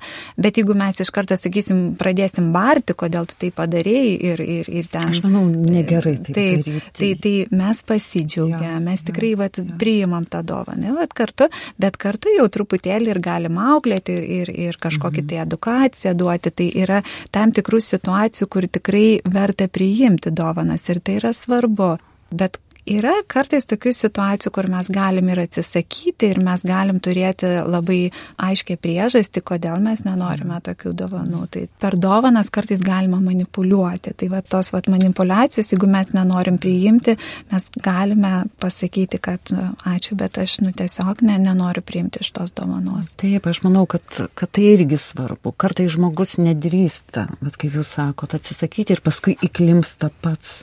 bet 0.41 0.61
jeigu 0.61 0.77
mes 0.79 1.03
iš 1.03 1.11
karto, 1.15 1.37
sakysim, 1.39 1.83
pradėsim 1.99 2.53
barti, 2.55 2.97
kodėl 2.99 3.29
tu 3.29 3.39
tai 3.41 3.51
padarėjai 3.55 4.15
ir, 4.31 4.43
ir, 4.43 4.71
ir 4.81 4.91
ten... 4.93 5.11
Aš 5.13 5.23
manau, 5.27 5.45
negerai 5.49 6.17
tai. 6.23 6.35
Taip, 6.39 6.69
tai, 6.99 7.11
tai 7.25 7.35
mes 7.61 7.83
pasidžiaugiam, 7.89 8.65
ja, 8.65 8.83
mes 8.85 9.05
tikrai 9.07 9.33
ja, 9.35 9.41
vat, 9.43 9.61
ja. 9.61 9.79
priimam 9.81 10.29
tą 10.31 10.43
dovaną, 10.47 10.95
vat 10.99 11.15
kartu, 11.17 11.51
bet 11.81 11.99
kartu 12.01 12.33
jau 12.37 12.47
truputėlį 12.53 13.15
ir 13.15 13.23
galim 13.25 13.59
auklėti 13.63 14.19
ir, 14.19 14.29
ir, 14.43 14.55
ir 14.69 14.81
kažkokį 14.81 15.25
mhm. 15.25 15.31
tai 15.31 15.43
edukaciją 15.45 16.15
duoti, 16.19 16.55
tai 16.55 16.71
yra 16.85 17.03
tam 17.35 17.55
tikrų 17.57 17.83
situacijų, 17.85 18.51
kur 18.53 18.69
tikrai 18.79 19.09
verta 19.27 19.69
priimti 19.73 20.33
dovanas 20.35 20.87
ir 20.93 21.03
tai 21.05 21.19
yra 21.23 21.35
svarbu. 21.37 21.97
Bet 22.29 22.59
Yra 22.89 23.13
kartais 23.29 23.67
tokių 23.69 23.91
situacijų, 23.93 24.51
kur 24.55 24.69
mes 24.73 24.89
galim 24.93 25.29
ir 25.29 25.43
atsisakyti 25.43 26.31
ir 26.33 26.39
mes 26.45 26.63
galim 26.65 27.01
turėti 27.05 27.49
labai 27.69 27.99
aiškę 28.41 28.79
priežastį, 28.81 29.43
kodėl 29.51 29.83
mes 29.85 30.05
nenorime 30.07 30.57
tokių 30.65 30.95
dovanų. 30.97 31.43
Tai 31.53 31.65
per 31.83 31.99
dovanas 32.01 32.49
kartais 32.55 32.81
galima 32.85 33.19
manipuliuoti. 33.21 34.15
Tai 34.17 34.29
va 34.33 34.41
tos 34.41 34.73
va 34.73 34.81
manipulacijos, 34.89 35.73
jeigu 35.75 35.89
mes 35.91 36.15
nenorim 36.17 36.57
priimti, 36.63 37.19
mes 37.53 37.67
galime 37.85 38.33
pasakyti, 38.63 39.21
kad 39.21 39.53
ačiū, 39.89 40.17
bet 40.17 40.41
aš 40.41 40.61
nu, 40.65 40.73
tiesiog 40.77 41.21
ne, 41.29 41.37
nenoriu 41.45 41.85
priimti 41.85 42.23
iš 42.25 42.33
tos 42.39 42.55
dovanos. 42.57 43.13
Taip, 43.21 43.51
aš 43.53 43.61
manau, 43.67 43.85
kad, 43.91 44.07
kad 44.39 44.55
tai 44.55 44.71
irgi 44.79 44.97
svarbu. 45.03 45.53
Kartais 45.61 45.93
žmogus 45.93 46.39
nedrįsta, 46.41 47.27
bet 47.43 47.61
kaip 47.61 47.77
jūs 47.77 47.93
sakote, 47.99 48.41
atsisakyti 48.41 48.97
ir 48.97 49.05
paskui 49.05 49.37
įklimsta 49.45 50.09
pats 50.25 50.63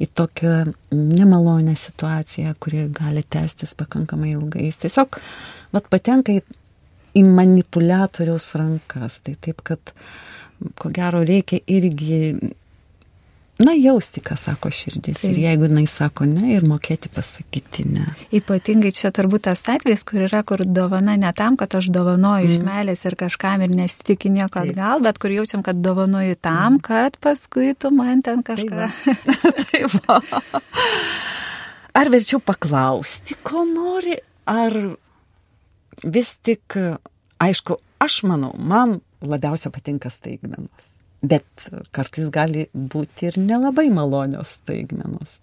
į 0.00 0.08
tokią 0.14 0.72
nemalonę 0.92 1.76
situaciją, 1.76 2.54
kuri 2.60 2.86
gali 2.94 3.24
tęstis 3.24 3.74
pakankamai 3.78 4.32
ilgai. 4.34 4.66
Jis 4.68 4.80
tiesiog 4.84 5.18
vat, 5.74 5.88
patenka 5.92 6.36
į, 6.36 6.42
į 7.18 7.24
manipuliatoriaus 7.28 8.52
rankas. 8.58 9.20
Tai 9.24 9.36
taip, 9.44 9.64
kad 9.66 9.94
ko 10.78 10.92
gero 10.94 11.22
reikia 11.26 11.60
irgi 11.66 12.52
na, 13.60 13.74
jausti, 13.76 14.22
ką 14.24 14.36
sako 14.40 14.70
širdis. 14.72 15.20
Taip. 15.20 15.34
Ir 15.34 15.42
jeigu 15.42 15.68
jinai 15.68 15.84
sako 15.90 16.24
ne, 16.30 16.54
ir 16.54 16.64
mokėti 16.66 17.10
pasakyti 17.12 17.84
ne. 17.90 18.06
Ypatingai 18.34 18.94
čia 18.96 19.12
turbūt 19.14 19.44
tas 19.50 19.62
atvejis, 19.68 20.06
kur 20.08 20.24
yra, 20.28 20.40
kur 20.46 20.64
dovana 20.64 21.18
ne 21.20 21.34
tam, 21.36 21.58
kad 21.60 21.76
aš 21.78 21.90
dovanoju 21.92 22.48
mm. 22.48 22.54
iš 22.56 22.64
meilės 22.64 23.04
ir 23.08 23.18
kažkam 23.20 23.66
ir 23.66 23.76
nesitikiu 23.76 24.32
nieko 24.32 24.64
atgal, 24.64 25.04
bet 25.04 25.20
kur 25.22 25.34
jaučiam, 25.34 25.62
kad 25.66 25.82
dovanoju 25.84 26.40
tam, 26.40 26.78
mm. 26.78 26.82
kad 26.88 27.20
paskui 27.22 27.74
tu 27.78 27.92
man 27.94 28.24
ten 28.24 28.42
kažką. 28.46 28.90
Taip. 29.04 30.00
Taip 30.00 30.00
ar 31.94 32.10
verčiau 32.12 32.40
paklausti, 32.44 33.36
ko 33.44 33.64
nori, 33.68 34.16
ar 34.48 34.76
vis 36.02 36.32
tik, 36.44 36.76
aišku, 37.42 37.78
aš 38.02 38.22
manau, 38.28 38.54
man 38.56 39.00
labiausia 39.22 39.72
patinka 39.74 40.10
staigmenos. 40.12 40.91
Bet 41.22 41.68
kartais 41.94 42.30
gali 42.34 42.64
būti 42.74 43.28
ir 43.30 43.38
nelabai 43.38 43.86
malonios 43.94 44.56
staigmenos. 44.58 45.36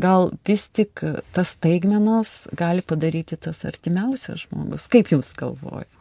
Gal 0.00 0.30
vis 0.48 0.64
tik 0.72 1.04
tas 1.36 1.52
staigmenos 1.58 2.46
gali 2.56 2.80
padaryti 2.80 3.36
tas 3.36 3.60
artimiausias 3.68 4.46
žmogus. 4.46 4.88
Kaip 4.88 5.12
jūs 5.12 5.34
galvojate? 5.36 5.92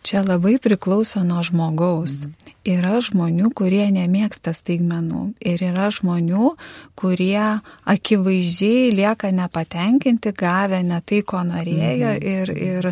Čia 0.00 0.22
labai 0.24 0.56
priklauso 0.62 1.20
nuo 1.26 1.42
žmogaus. 1.44 2.24
Mhm. 2.24 2.52
Yra 2.70 2.98
žmonių, 3.04 3.50
kurie 3.56 3.86
nemėgsta 3.92 4.52
staigmenų 4.56 5.22
ir 5.48 5.62
yra 5.64 5.88
žmonių, 5.92 6.50
kurie 6.98 7.60
akivaizdžiai 7.88 8.90
lieka 8.96 9.30
nepatenkinti, 9.32 10.32
gavę 10.36 10.82
ne 10.84 11.00
tai, 11.00 11.22
ko 11.24 11.40
norėjo 11.48 12.14
mhm. 12.16 12.28
ir, 12.34 12.52
ir, 12.68 12.90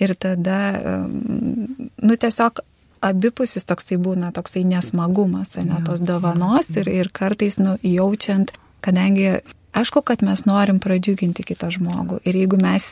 ir 0.00 0.14
tada, 0.20 0.60
nu 1.04 2.16
tiesiog 2.16 2.62
abipusis 3.00 3.66
toksai 3.68 3.98
būna 4.00 4.32
toksai 4.36 4.64
nesmagumas, 4.68 5.56
ne 5.56 5.80
tos 5.86 6.02
dovanos 6.04 6.70
ir, 6.76 6.88
ir 6.88 7.10
kartais 7.12 7.58
nu, 7.62 7.76
jaučiant, 7.82 8.52
kadangi 8.84 9.40
Aišku, 9.70 10.00
kad 10.02 10.22
mes 10.26 10.40
norim 10.50 10.80
pradžiuginti 10.82 11.44
kitą 11.46 11.68
žmogų 11.70 12.16
ir 12.26 12.38
jeigu 12.40 12.58
mes 12.58 12.86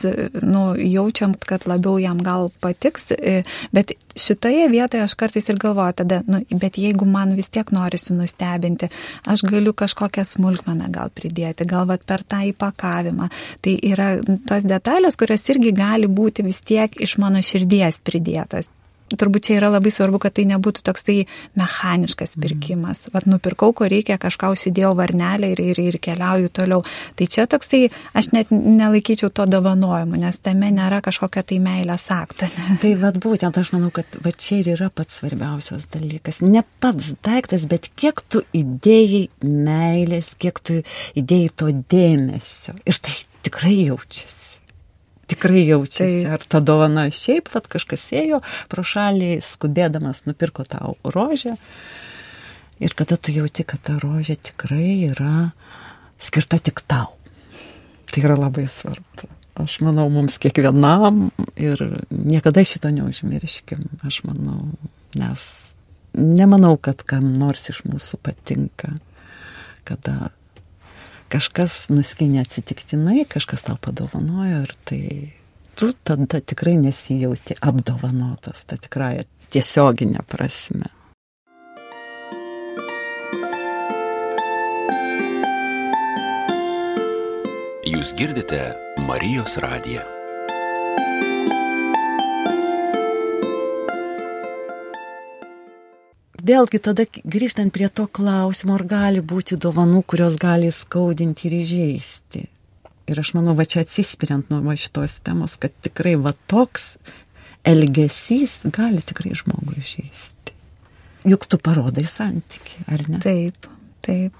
nu, 0.47 0.63
jaučiam, 0.79 1.33
kad 1.35 1.67
labiau 1.67 1.97
jam 1.99 2.21
gal 2.23 2.53
patiks, 2.63 3.11
e, 3.17 3.41
bet 3.75 3.97
šitoje 4.15 4.69
vietoje 4.71 5.03
aš 5.03 5.17
kartais 5.19 5.51
ir 5.51 5.59
galvoju 5.59 5.97
tada, 5.99 6.21
nu, 6.31 6.39
bet 6.63 6.79
jeigu 6.79 7.09
man 7.09 7.35
vis 7.35 7.51
tiek 7.51 7.73
norisi 7.75 8.15
nustebinti, 8.15 8.93
aš 9.27 9.43
galiu 9.51 9.75
kažkokią 9.75 10.23
smulkmeną 10.23 10.93
gal 10.95 11.11
pridėti, 11.11 11.67
gal 11.67 11.91
vat 11.91 12.07
per 12.07 12.23
tą 12.23 12.45
įpakavimą. 12.53 13.27
Tai 13.59 13.79
yra 13.91 14.13
tos 14.47 14.71
detalės, 14.71 15.19
kurios 15.19 15.49
irgi 15.51 15.75
gali 15.75 16.07
būti 16.07 16.47
vis 16.47 16.63
tiek 16.63 16.95
iš 16.95 17.19
mano 17.19 17.43
širdies 17.43 17.99
pridėtas 18.07 18.71
turbūt 19.17 19.49
čia 19.49 19.59
yra 19.59 19.71
labai 19.73 19.93
svarbu, 19.95 20.21
kad 20.23 20.35
tai 20.37 20.45
nebūtų 20.51 20.85
toksai 20.87 21.19
mechaniškas 21.59 22.37
mhm. 22.37 22.45
pirkimas. 22.45 23.07
Mm. 23.07 23.15
Vat 23.17 23.29
nupirkau, 23.31 23.73
ko 23.77 23.89
reikia, 23.91 24.19
kažką 24.21 24.53
užsidėjau 24.55 24.95
varnelę 24.99 25.53
ir, 25.55 25.63
ir, 25.73 25.81
ir 25.93 25.99
keliauju 26.03 26.53
toliau. 26.55 26.85
Tai 27.19 27.29
čia 27.31 27.47
toksai, 27.51 27.89
aš 28.19 28.33
net 28.35 28.53
nelaikyčiau 28.53 29.33
to 29.35 29.47
dovanojimu, 29.51 30.19
nes 30.21 30.41
tame 30.45 30.71
nėra 30.75 31.01
kažkokia 31.05 31.45
tai 31.49 31.61
meilės 31.65 32.09
akta. 32.15 32.51
Tai 32.83 32.91
vad 33.01 33.19
būtent 33.23 33.57
aš 33.59 33.73
manau, 33.75 33.91
kad 33.95 34.19
va 34.25 34.33
čia 34.33 34.61
ir 34.63 34.73
yra 34.77 34.91
pats 34.95 35.21
svarbiausias 35.21 35.89
dalykas. 35.93 36.43
Ne 36.45 36.65
pats 36.83 37.15
daiktas, 37.25 37.67
bet 37.71 37.91
kiek 37.99 38.21
tu 38.31 38.45
įdėjai 38.57 39.29
meilės, 39.45 40.35
kiek 40.41 40.61
tu 40.63 40.83
įdėjai 41.19 41.55
to 41.59 41.73
dėmesio. 41.91 42.77
Ir 42.89 43.01
tai 43.03 43.17
tikrai 43.47 43.75
jaučiasi 43.89 44.48
tikrai 45.29 45.65
jaučiasi. 45.69 46.25
Tai... 46.25 46.33
Ar 46.37 46.47
ta 46.49 46.61
dovana 46.65 47.09
šiaip, 47.15 47.51
kad 47.53 47.69
kažkas 47.71 48.09
ėjo 48.17 48.43
pro 48.73 48.85
šalį, 48.87 49.39
skubėdamas 49.45 50.25
nupirko 50.29 50.67
tau 50.69 50.97
rožę. 51.05 51.57
Ir 52.79 52.95
kada 52.95 53.19
tu 53.19 53.35
jauti, 53.35 53.67
kad 53.67 53.83
ta 53.83 53.99
rožė 54.03 54.39
tikrai 54.51 55.11
yra 55.11 55.51
skirta 56.23 56.61
tik 56.63 56.85
tau. 56.87 57.15
Tai 58.09 58.23
yra 58.25 58.39
labai 58.39 58.69
svarbu. 58.71 59.29
Aš 59.59 59.81
manau, 59.83 60.07
mums 60.13 60.37
kiekvienam 60.39 61.33
ir 61.59 61.81
niekada 62.15 62.63
šito 62.63 62.93
neužmirškim. 62.95 63.83
Aš 64.07 64.23
manau, 64.29 64.69
nes 65.19 65.43
nemanau, 66.15 66.77
kad 66.79 67.03
kam 67.03 67.33
nors 67.35 67.67
iš 67.73 67.83
mūsų 67.89 68.21
patinka, 68.23 68.95
kada 69.89 70.31
kažkas 71.33 71.87
nuskinė 71.93 72.43
atsitiktinai, 72.45 73.25
kažkas 73.31 73.67
tau 73.67 73.79
padovanojo 73.81 74.63
ir 74.65 74.75
tai 74.89 75.03
tu 75.79 75.93
tada 76.05 76.41
tikrai 76.41 76.77
nesijauti 76.81 77.59
apdovanotas, 77.61 78.65
ta 78.67 78.81
tikrąją 78.81 79.27
tiesioginę 79.53 80.25
prasme. 80.29 80.93
Jūs 87.89 88.13
girdite 88.19 88.61
Marijos 89.01 89.57
radiją. 89.65 90.18
Vėlgi 96.49 96.81
tada 96.83 97.07
grįžtant 97.09 97.73
prie 97.75 97.89
to 97.93 98.07
klausimo, 98.07 98.77
ar 98.79 98.85
gali 98.89 99.21
būti 99.21 99.59
dovanų, 99.61 100.03
kurios 100.09 100.39
gali 100.41 100.73
skaudinti 100.75 101.49
ir 101.49 101.59
įžeisti. 101.61 102.47
Ir 103.09 103.21
aš 103.23 103.33
manau, 103.37 103.55
va 103.57 103.65
čia 103.69 103.85
atsispiriant 103.85 104.51
nuo 104.53 104.75
šitos 104.77 105.21
temos, 105.25 105.57
kad 105.61 105.73
tikrai 105.85 106.17
va 106.21 106.35
toks 106.51 106.97
elgesys 107.69 108.59
gali 108.75 109.01
tikrai 109.05 109.33
žmogų 109.37 109.79
įžeisti. 109.81 110.57
Juk 111.29 111.49
tu 111.51 111.61
parodai 111.61 112.05
santyki, 112.09 112.85
ar 112.89 113.05
ne? 113.09 113.23
Taip, 113.25 113.69
taip 114.05 114.37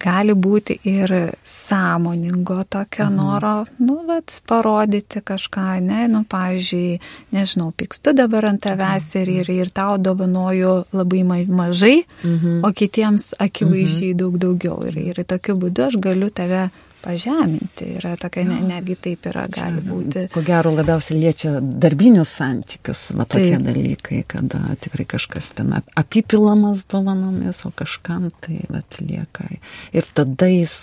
gali 0.00 0.34
būti 0.34 0.76
ir 0.90 1.12
sąmoningo 1.46 2.64
tokio 2.70 3.06
mhm. 3.06 3.16
noro, 3.16 3.54
nu, 3.78 4.00
vat, 4.08 4.32
parodyti 4.48 5.22
kažką, 5.24 5.66
ne, 5.84 6.06
nu, 6.10 6.24
pavyzdžiui, 6.28 7.00
nežinau, 7.34 7.70
pykstu 7.76 8.14
dabar 8.16 8.50
ant 8.50 8.62
tavęs 8.64 9.10
ir, 9.22 9.30
ir, 9.40 9.52
ir 9.54 9.70
tau 9.74 9.98
dovanoju 9.98 10.74
labai 10.92 11.22
mažai, 11.24 11.96
mhm. 12.22 12.62
o 12.66 12.72
kitiems 12.72 13.32
akivaizdžiai 13.38 14.12
mhm. 14.14 14.20
daug 14.24 14.40
daugiau. 14.42 14.80
Ir, 14.90 14.98
ir 15.12 15.22
tokiu 15.28 15.58
būdu 15.60 15.88
aš 15.88 16.00
galiu 16.02 16.30
tave 16.34 16.68
pažeminti. 17.04 17.90
Yra 17.98 18.14
tokia, 18.20 18.46
ne, 18.48 18.58
netgi 18.64 18.96
taip 19.06 19.28
yra, 19.30 19.44
gali 19.52 19.82
būti. 19.84 20.26
Ko 20.34 20.42
gero 20.46 20.72
labiausiai 20.74 21.20
liečia 21.20 21.54
darbinius 21.60 22.32
santykius, 22.38 23.06
va 23.18 23.28
tokie 23.28 23.54
taip. 23.56 23.66
dalykai, 23.68 24.20
kada 24.34 24.74
tikrai 24.84 25.06
kažkas 25.14 25.52
ten 25.58 25.72
apipilamas 25.76 26.84
dovanomis, 26.90 27.64
o 27.68 27.72
kažkam 27.76 28.30
tai 28.44 28.62
atlieka. 28.72 29.48
Ir 29.94 30.08
tada 30.16 30.48
jis, 30.50 30.78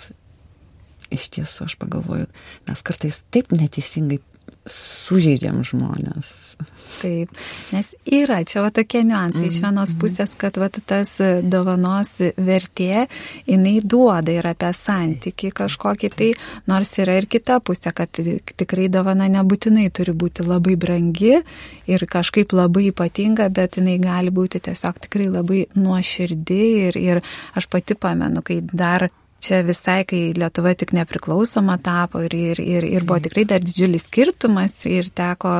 iš 1.12 1.30
tiesų 1.36 1.68
aš 1.68 1.78
pagalvoju, 1.82 2.28
mes 2.68 2.84
kartais 2.86 3.22
taip 3.34 3.52
neteisingai 3.54 4.22
sužeidžiam 4.68 5.62
žmonės. 5.66 6.30
Taip, 7.00 7.32
nes 7.72 7.88
yra 8.04 8.42
čia 8.46 8.60
va 8.62 8.70
tokie 8.74 9.00
niuansai. 9.06 9.48
Iš 9.48 9.60
vienos 9.64 9.94
mhm. 9.94 10.00
pusės, 10.02 10.34
kad 10.38 10.58
va 10.60 10.68
tas 10.72 11.14
dovanos 11.42 12.12
vertė, 12.36 13.06
jinai 13.48 13.78
duoda 13.82 14.34
ir 14.34 14.46
apie 14.46 14.70
santyki 14.76 15.50
kažkokį 15.56 16.10
tai, 16.14 16.30
nors 16.70 16.92
yra 17.02 17.16
ir 17.18 17.26
kita 17.32 17.58
pusė, 17.64 17.94
kad 17.96 18.20
tikrai 18.20 18.90
dovana 18.92 19.26
nebūtinai 19.32 19.88
turi 19.94 20.14
būti 20.14 20.46
labai 20.46 20.76
brangi 20.76 21.40
ir 21.90 22.06
kažkaip 22.06 22.54
labai 22.54 22.90
ypatinga, 22.92 23.48
bet 23.50 23.80
jinai 23.80 23.96
gali 24.02 24.34
būti 24.34 24.62
tiesiog 24.68 25.02
tikrai 25.08 25.30
labai 25.32 25.64
nuoširdi 25.74 26.62
ir, 26.86 27.00
ir 27.00 27.24
aš 27.58 27.70
pati 27.72 27.98
pamenu, 27.98 28.44
kai 28.46 28.60
dar 28.62 29.08
čia 29.42 29.60
visai, 29.66 30.02
kai 30.08 30.20
Lietuva 30.36 30.72
tik 30.78 30.92
nepriklausoma 30.94 31.76
tapo 31.82 32.22
ir, 32.22 32.34
ir, 32.34 32.60
ir, 32.62 32.86
ir 32.86 33.06
buvo 33.06 33.18
tikrai 33.24 33.44
dar 33.50 33.62
didžiulis 33.62 34.06
skirtumas 34.06 34.84
ir 34.86 35.08
teko 35.14 35.50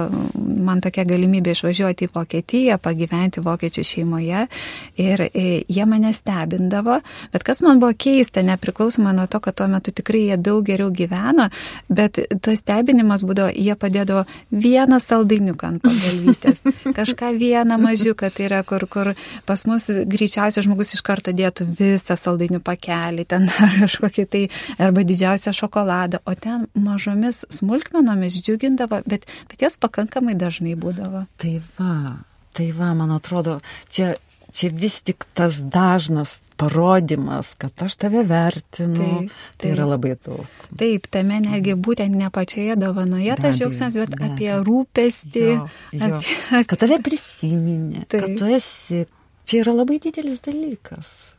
man 0.62 0.80
tokia 0.84 1.04
galimybė 1.08 1.56
išvažiuoti 1.56 2.06
į 2.06 2.12
Vokietiją, 2.14 2.78
pagyventi 2.82 3.42
vokiečių 3.42 3.84
šeimoje 3.86 4.44
ir 5.02 5.24
e, 5.26 5.44
jie 5.66 5.86
mane 5.88 6.12
stebindavo, 6.14 7.00
bet 7.34 7.46
kas 7.46 7.62
man 7.66 7.80
buvo 7.82 7.94
keista, 7.98 8.44
nepriklausomai 8.46 9.14
nuo 9.16 9.26
to, 9.30 9.40
kad 9.42 9.58
tuo 9.58 9.66
metu 9.72 9.94
tikrai 9.94 10.26
jie 10.28 10.38
daug 10.38 10.62
geriau 10.66 10.92
gyveno, 10.94 11.48
bet 11.90 12.20
tas 12.44 12.62
stebinimas 12.62 13.26
būdavo, 13.26 13.50
jie 13.56 13.74
padėdavo 13.78 14.24
vieną 14.52 15.00
saldainiuką 15.02 15.72
ant 15.72 15.82
pagalvytės, 15.86 16.62
kažką 16.98 17.32
vieną 17.40 17.80
mažiuką, 17.82 18.30
tai 18.30 18.46
yra 18.46 18.62
kur, 18.66 18.86
kur 18.90 19.12
pas 19.48 19.66
mus 19.66 19.88
greičiausiai 19.90 20.68
žmogus 20.68 20.94
iš 20.94 21.02
karto 21.06 21.34
dėtų 21.34 21.66
visą 21.80 22.18
saldainių 22.18 22.62
pakelį, 22.62 23.26
ten 23.26 23.50
kažkokį 23.80 24.26
tai 24.32 24.42
arba 24.82 25.04
didžiausią 25.06 25.54
šokoladą, 25.56 26.22
o 26.26 26.34
ten 26.38 26.66
mažomis 26.74 27.44
smulkmenomis 27.52 28.40
džiugindavo, 28.42 29.02
bet, 29.08 29.26
bet 29.50 29.64
jas 29.66 29.78
pakankamai 29.80 30.36
dažnai 30.38 30.76
būdavo. 30.78 31.26
Tai 31.42 31.54
va, 31.78 31.96
tai 32.56 32.70
va, 32.76 32.92
man 32.98 33.14
atrodo, 33.14 33.60
čia, 33.92 34.14
čia 34.52 34.72
vis 34.72 35.00
tik 35.06 35.26
tas 35.36 35.60
dažnas 35.60 36.40
parodimas, 36.62 37.54
kad 37.58 37.82
aš 37.82 37.96
tave 38.04 38.22
vertinu. 38.28 38.94
Taip, 38.96 39.32
taip. 39.32 39.56
Tai 39.56 39.72
yra 39.72 39.86
labai 39.88 40.14
daug. 40.14 40.60
Taip, 40.78 41.08
tame 41.10 41.40
netgi 41.42 41.74
būtent 41.74 42.14
ne 42.14 42.30
pačioje 42.34 42.76
dovanoje 42.78 43.36
tas 43.40 43.58
džiaugsmas, 43.58 43.98
bet 43.98 44.14
be, 44.14 44.28
apie 44.30 44.52
rūpestį. 44.68 45.46
Jo, 45.48 45.66
jo. 45.96 46.20
Apie... 46.20 46.62
Kad 46.70 46.84
tave 46.84 47.00
prisiminė, 47.02 48.06
taip. 48.06 48.28
kad 48.28 48.38
tu 48.38 48.54
esi. 48.58 49.04
Čia 49.48 49.64
yra 49.64 49.74
labai 49.80 49.98
didelis 50.02 50.38
dalykas. 50.44 51.31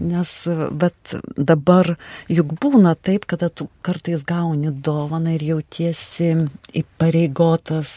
Nes, 0.00 0.32
bet 0.72 1.14
dabar 1.36 1.94
juk 2.28 2.56
būna 2.60 2.94
taip, 2.96 3.26
kada 3.30 3.48
tu 3.48 3.68
kartais 3.86 4.24
gauni 4.28 4.70
dovaną 4.70 5.36
ir 5.36 5.44
jautiesi 5.52 6.32
įpareigotas 6.76 7.92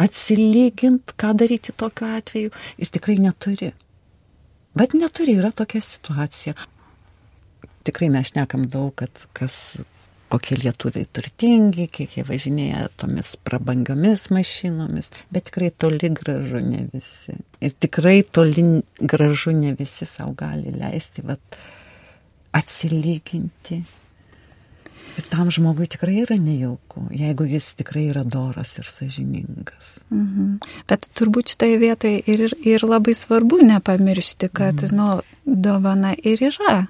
atsilygint, 0.00 1.14
ką 1.16 1.32
daryti 1.40 1.72
tokiu 1.76 2.10
atveju 2.18 2.50
ir 2.78 2.92
tikrai 2.96 3.18
neturi. 3.22 3.72
Bet 4.76 4.94
neturi, 4.94 5.38
yra 5.40 5.50
tokia 5.50 5.80
situacija. 5.82 6.54
Tikrai 7.88 8.10
mes 8.12 8.30
šnekam 8.30 8.68
daug, 8.70 8.92
kad 9.00 9.24
kas 9.34 9.80
kokie 10.30 10.58
lietuviai 10.60 11.08
turtingi, 11.12 11.88
kiek 11.92 12.16
jie 12.18 12.24
važinėja 12.26 12.88
tomis 13.00 13.34
prabangiomis 13.46 14.28
mašinomis, 14.34 15.10
bet 15.34 15.48
tikrai 15.50 15.70
toli 15.74 16.12
gražu 16.16 16.62
ne 16.64 16.86
visi. 16.92 17.36
Ir 17.60 17.74
tikrai 17.82 18.20
toli 18.22 18.64
gražu 19.00 19.54
ne 19.56 19.74
visi 19.78 20.08
savo 20.08 20.34
gali 20.38 20.74
leisti 20.74 21.26
vat, 21.26 21.60
atsilyginti 22.56 23.82
Ir 25.20 25.26
tam 25.28 25.50
žmogui 25.52 25.84
tikrai 25.90 26.22
yra 26.22 26.38
nejauku, 26.40 27.02
jeigu 27.12 27.44
jis 27.50 27.66
tikrai 27.76 28.06
yra 28.08 28.22
doras 28.24 28.70
ir 28.80 28.86
sažiningas. 28.88 29.98
Mhm. 30.08 30.54
Bet 30.88 31.10
turbūt 31.18 31.52
šitoje 31.52 31.76
vietoje 31.82 32.22
ir, 32.24 32.46
ir 32.64 32.84
labai 32.88 33.12
svarbu 33.18 33.58
nepamiršti, 33.68 34.48
kad 34.48 34.80
mhm. 34.80 34.96
nu, 34.96 35.08
dovana 35.44 36.14
ir 36.16 36.40
yra. 36.48 36.86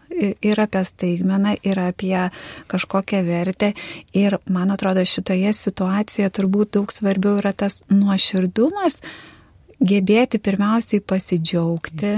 Ir 0.46 0.62
apie 0.62 0.84
staigmeną, 0.84 1.56
ir 1.66 1.80
apie 1.80 2.28
kažkokią 2.70 3.24
vertę. 3.26 3.72
Ir 4.14 4.38
man 4.46 4.70
atrodo, 4.70 5.02
šitoje 5.02 5.50
situacijoje 5.56 6.30
turbūt 6.38 6.76
daug 6.78 6.94
svarbiau 6.94 7.40
yra 7.40 7.54
tas 7.56 7.82
nuoširdumas 7.90 9.00
gebėti 9.80 10.38
pirmiausiai 10.42 11.00
pasidžiaugti, 11.00 12.12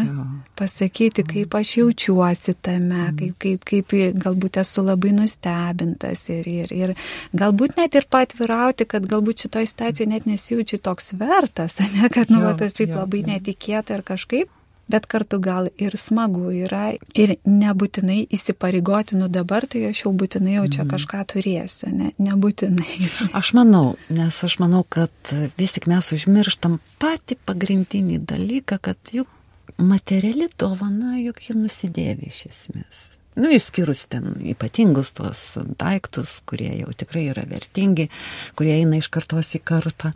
pasakyti, 0.59 1.25
kaip 1.27 1.55
aš 1.55 1.77
jaučiuosi 1.79 2.55
tame, 2.64 3.05
kaip, 3.18 3.37
kaip, 3.42 3.66
kaip 3.68 3.94
galbūt 4.25 4.59
esu 4.62 4.85
labai 4.87 5.12
nustebintas 5.16 6.27
ir, 6.35 6.48
ir, 6.51 6.72
ir 6.75 6.94
galbūt 7.38 7.79
net 7.79 7.94
ir 7.98 8.09
patvirauti, 8.11 8.88
kad 8.90 9.07
galbūt 9.11 9.46
šitoje 9.46 9.70
situacijoje 9.70 10.11
net 10.11 10.27
nesijaučiu 10.27 10.81
toks 10.83 11.14
vertas, 11.20 11.79
ne, 11.94 12.11
kad 12.12 12.35
nu, 12.35 12.42
tas 12.59 12.81
jo, 12.81 12.90
labai 12.90 13.22
jo. 13.22 13.31
netikėta 13.35 14.01
ir 14.01 14.07
kažkaip. 14.11 14.51
Bet 14.90 15.07
kartu 15.07 15.38
gal 15.40 15.68
ir 15.81 15.95
smagu 15.97 16.51
yra 16.53 16.92
ir 17.14 17.37
nebūtinai 17.47 18.25
įsipareigoti, 18.35 19.16
nu 19.21 19.29
dabar 19.33 19.64
tai 19.71 19.87
aš 19.88 20.03
jau 20.05 20.12
būtinai 20.18 20.57
jau 20.57 20.64
čia 20.75 20.87
kažką 20.90 21.23
turėsiu, 21.33 21.92
ne, 21.95 22.11
nebūtinai. 22.21 23.09
Aš 23.40 23.53
manau, 23.57 23.95
nes 24.12 24.37
aš 24.45 24.59
manau, 24.61 24.83
kad 24.83 25.12
vis 25.57 25.77
tik 25.77 25.87
mes 25.90 26.11
užmirštam 26.16 26.81
patį 27.01 27.38
pagrindinį 27.47 28.18
dalyką, 28.29 28.81
kad 28.83 29.14
juk 29.14 29.31
materiali 29.79 30.51
dovana, 30.59 31.16
juk 31.23 31.40
ji 31.47 31.57
nusidėvi 31.57 32.29
iš 32.29 32.45
esmės. 32.51 33.01
Nu, 33.38 33.49
išskyrus 33.49 34.05
ten 34.12 34.35
ypatingus 34.53 35.14
tuos 35.16 35.40
daiktus, 35.81 36.40
kurie 36.45 36.75
jau 36.83 36.92
tikrai 36.92 37.31
yra 37.33 37.47
vertingi, 37.49 38.11
kurie 38.59 38.75
eina 38.83 39.01
iš 39.01 39.09
kartos 39.14 39.55
į 39.57 39.62
kartą. 39.64 40.12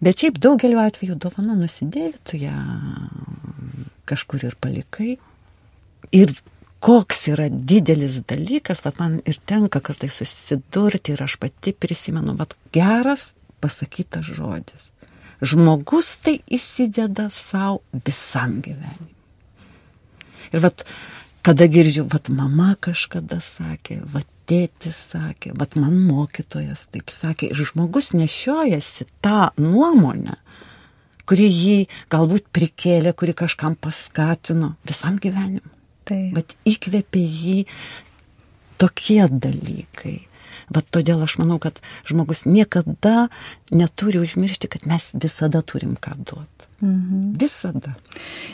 Bet 0.00 0.22
šiaip 0.22 0.40
daugeliu 0.42 0.80
atveju 0.80 1.18
dovana 1.20 1.58
nusidėvi, 1.58 2.16
tu 2.24 2.40
ją 2.40 2.56
kažkur 4.08 4.44
ir 4.48 4.56
palikai. 4.60 5.16
Ir 6.14 6.34
koks 6.84 7.28
yra 7.32 7.48
didelis 7.48 8.20
dalykas, 8.28 8.82
vat 8.84 9.00
man 9.00 9.20
ir 9.24 9.38
tenka 9.48 9.80
kartais 9.80 10.18
susidurti 10.20 11.14
ir 11.14 11.22
aš 11.24 11.38
pati 11.40 11.72
prisimenu, 11.72 12.36
vat 12.36 12.52
geras 12.76 13.32
pasakytas 13.64 14.28
žodis. 14.36 14.90
Žmogus 15.44 16.14
tai 16.24 16.38
įsideda 16.52 17.30
savo 17.32 17.82
visam 18.04 18.60
gyvenimui. 18.64 19.10
Ir 20.52 20.62
vat, 20.62 20.84
kada 21.44 21.66
girdžiu, 21.68 22.04
vat 22.12 22.28
mama 22.28 22.74
kažkada 22.84 23.40
sakė, 23.42 24.02
vat 24.12 24.28
tėtis 24.48 24.96
sakė, 25.10 25.54
vat 25.56 25.76
man 25.80 25.96
mokytojas 26.04 26.86
taip 26.92 27.12
sakė, 27.12 27.48
ir 27.52 27.64
žmogus 27.72 28.12
nešiojasi 28.16 29.08
tą 29.24 29.48
nuomonę, 29.60 30.36
kuri 31.28 31.48
jį 31.48 31.78
galbūt 32.12 32.50
prikėlė, 32.54 33.14
kuri 33.16 33.34
kažkam 33.36 33.76
paskatino 33.80 34.74
visam 34.88 35.18
gyvenimui. 35.22 35.72
Tai. 36.04 36.20
Bet 36.36 36.52
įkvėpė 36.68 37.22
jį 37.22 37.58
tokie 38.80 39.22
dalykai. 39.28 40.18
Bet 40.72 40.90
todėl 40.94 41.24
aš 41.24 41.38
manau, 41.42 41.58
kad 41.62 41.80
žmogus 42.08 42.44
niekada 42.48 43.28
neturi 43.70 44.22
užmiršti, 44.22 44.70
kad 44.70 44.86
mes 44.88 45.10
visada 45.14 45.62
turim 45.62 45.96
ką 46.00 46.16
duoti. 46.22 46.70
Mhm. 46.84 47.38
Visada. 47.40 47.94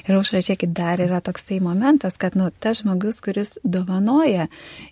Ir 0.08 0.16
užrašykit, 0.16 0.70
dar 0.76 1.00
yra 1.02 1.20
toks 1.20 1.42
tai 1.48 1.58
momentas, 1.60 2.16
kad 2.20 2.36
nu, 2.38 2.50
tas 2.58 2.82
žmogus, 2.82 3.18
kuris 3.24 3.56
dovanoja, 3.64 4.46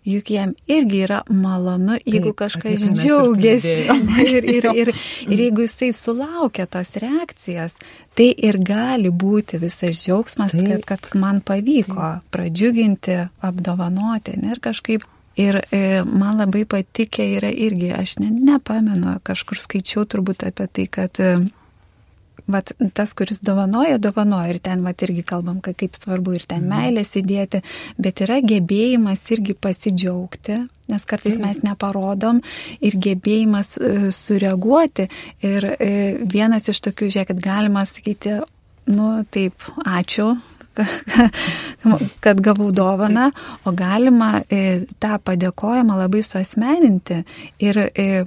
juk 0.04 0.30
jam 0.30 0.54
irgi 0.66 1.04
yra 1.06 1.20
malonu, 1.30 2.00
jeigu 2.02 2.32
Taip, 2.32 2.38
kažkas 2.42 2.82
ir 2.88 2.96
džiaugiasi. 2.98 3.76
Ir, 4.28 4.44
ir, 4.44 4.66
ir, 4.74 4.90
ir 5.30 5.40
jeigu 5.40 5.62
jisai 5.62 5.92
sulaukia 5.94 6.66
tos 6.66 6.96
reakcijos, 7.00 7.76
tai 8.18 8.32
ir 8.48 8.58
gali 8.64 9.12
būti 9.14 9.60
visas 9.62 10.00
džiaugsmas, 10.00 10.56
Taip. 10.56 10.82
kad, 10.88 11.04
kad 11.04 11.20
man 11.20 11.40
pavyko 11.40 12.16
pradžiuginti, 12.34 13.20
apdovanoti 13.46 14.34
ne, 14.40 14.56
ir 14.56 14.62
kažkaip. 14.64 15.06
Ir 15.38 15.60
e, 15.70 16.02
man 16.02 16.40
labai 16.40 16.64
patikė 16.66 17.28
yra 17.38 17.52
irgi, 17.52 17.92
aš 17.94 18.16
ne, 18.22 18.32
nepamenu, 18.32 19.18
kažkur 19.26 19.60
skaičiau 19.62 20.02
turbūt 20.10 20.42
apie 20.48 20.66
tai, 20.66 20.86
kad 20.90 21.20
e, 21.22 21.36
Vat 22.48 22.70
tas, 22.96 23.10
kuris 23.12 23.42
dovanoja, 23.44 23.98
dovanoja. 24.00 24.54
Ir 24.54 24.58
ten 24.64 24.80
vat 24.80 25.02
irgi 25.04 25.20
kalbam, 25.26 25.58
kad 25.60 25.76
kaip 25.76 25.98
svarbu 25.98 26.32
ir 26.38 26.46
ten 26.48 26.64
meilės 26.70 27.12
įdėti, 27.20 27.60
bet 28.00 28.22
yra 28.24 28.38
gebėjimas 28.40 29.26
irgi 29.34 29.52
pasidžiaugti, 29.52 30.56
nes 30.88 31.04
kartais 31.10 31.36
mes 31.42 31.60
neparodom 31.60 32.40
ir 32.80 32.96
gebėjimas 33.04 33.76
e, 33.76 33.90
sureaguoti. 34.16 35.10
Ir 35.44 35.68
e, 35.74 35.90
vienas 36.24 36.70
iš 36.72 36.80
tokių, 36.88 37.10
žiūrėkit, 37.12 37.44
galima 37.44 37.84
sakyti, 37.84 38.38
nu 38.88 39.10
taip, 39.28 39.68
ačiū, 39.84 40.32
kad 42.24 42.42
gavau 42.44 42.70
dovaną, 42.74 43.30
o 43.64 43.72
galima 43.76 44.38
e, 44.50 44.84
tą 45.02 45.18
padėkojimą 45.24 45.98
labai 46.02 46.22
suasmeninti 46.26 47.22
ir 47.64 47.82
e, 47.88 48.24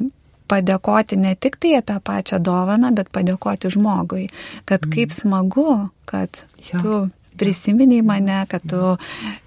padėkoti 0.51 1.19
ne 1.21 1.33
tik 1.39 1.57
tai 1.61 1.77
apie 1.79 1.97
pačią 2.03 2.41
dovaną, 2.43 2.91
bet 2.95 3.11
padėkoti 3.15 3.71
žmogui, 3.71 4.27
kad 4.67 4.85
kaip 4.91 5.15
smagu, 5.15 5.87
kad 6.09 6.43
tu 6.71 7.07
prisiminiai 7.41 8.03
mane, 8.05 8.43
kad 8.51 8.63
tu 8.67 8.81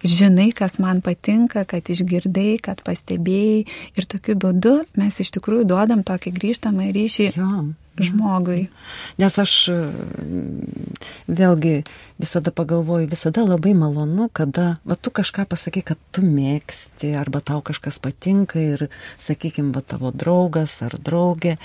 žinai, 0.02 0.50
kas 0.56 0.80
man 0.82 1.02
patinka, 1.04 1.66
kad 1.68 1.86
išgirdai, 1.92 2.56
kad 2.64 2.80
pastebėjai. 2.86 3.64
Ir 3.94 4.08
tokiu 4.10 4.38
būdu 4.40 4.76
mes 4.98 5.20
iš 5.20 5.34
tikrųjų 5.36 5.68
duodam 5.70 6.02
tokį 6.06 6.34
grįžtamą 6.40 6.90
ryšį 6.96 7.30
Jo. 7.36 7.52
Žmogui. 8.00 8.68
Nes 9.22 9.36
aš 9.38 9.52
mm, 9.70 10.96
vėlgi 11.30 11.76
visada 12.18 12.50
pagalvoju, 12.54 13.08
visada 13.10 13.44
labai 13.46 13.74
malonu, 13.74 14.28
kada 14.32 14.76
va, 14.86 14.96
tu 14.96 15.10
kažką 15.14 15.46
pasakai, 15.50 15.82
kad 15.86 16.00
tu 16.14 16.22
mėgsti, 16.22 17.12
arba 17.18 17.42
tau 17.44 17.60
kažkas 17.66 17.98
patinka 18.02 18.60
ir, 18.62 18.86
sakykime, 19.22 19.72
va 19.74 19.82
tavo 19.82 20.12
draugas 20.14 20.76
ar 20.86 20.94
draugė, 20.98 21.56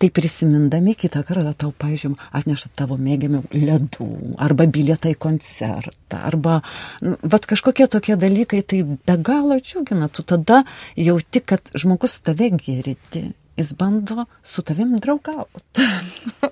tai 0.00 0.10
prisimindami 0.12 0.96
kitą 0.98 1.24
kartą 1.24 1.54
tau, 1.56 1.72
pažiūrėjom, 1.72 2.18
atneša 2.36 2.72
tavo 2.76 2.98
mėgiamių 3.00 3.44
ledų, 3.52 4.10
arba 4.44 4.68
bilietą 4.68 5.12
į 5.12 5.20
koncertą, 5.20 6.20
arba 6.20 6.60
nu, 7.04 7.16
va 7.20 7.40
kažkokie 7.44 7.88
tokie 7.92 8.18
dalykai, 8.20 8.64
tai 8.64 8.84
be 8.84 9.16
galo 9.20 9.60
džiugina, 9.60 10.08
tu 10.12 10.24
tada 10.24 10.64
jauti, 10.96 11.44
kad 11.44 11.72
žmogus 11.76 12.20
tave 12.24 12.52
girdi 12.56 13.30
jis 13.56 13.74
bando 13.78 14.26
su 14.42 14.62
tavim 14.62 14.96
draugauti. 14.98 15.88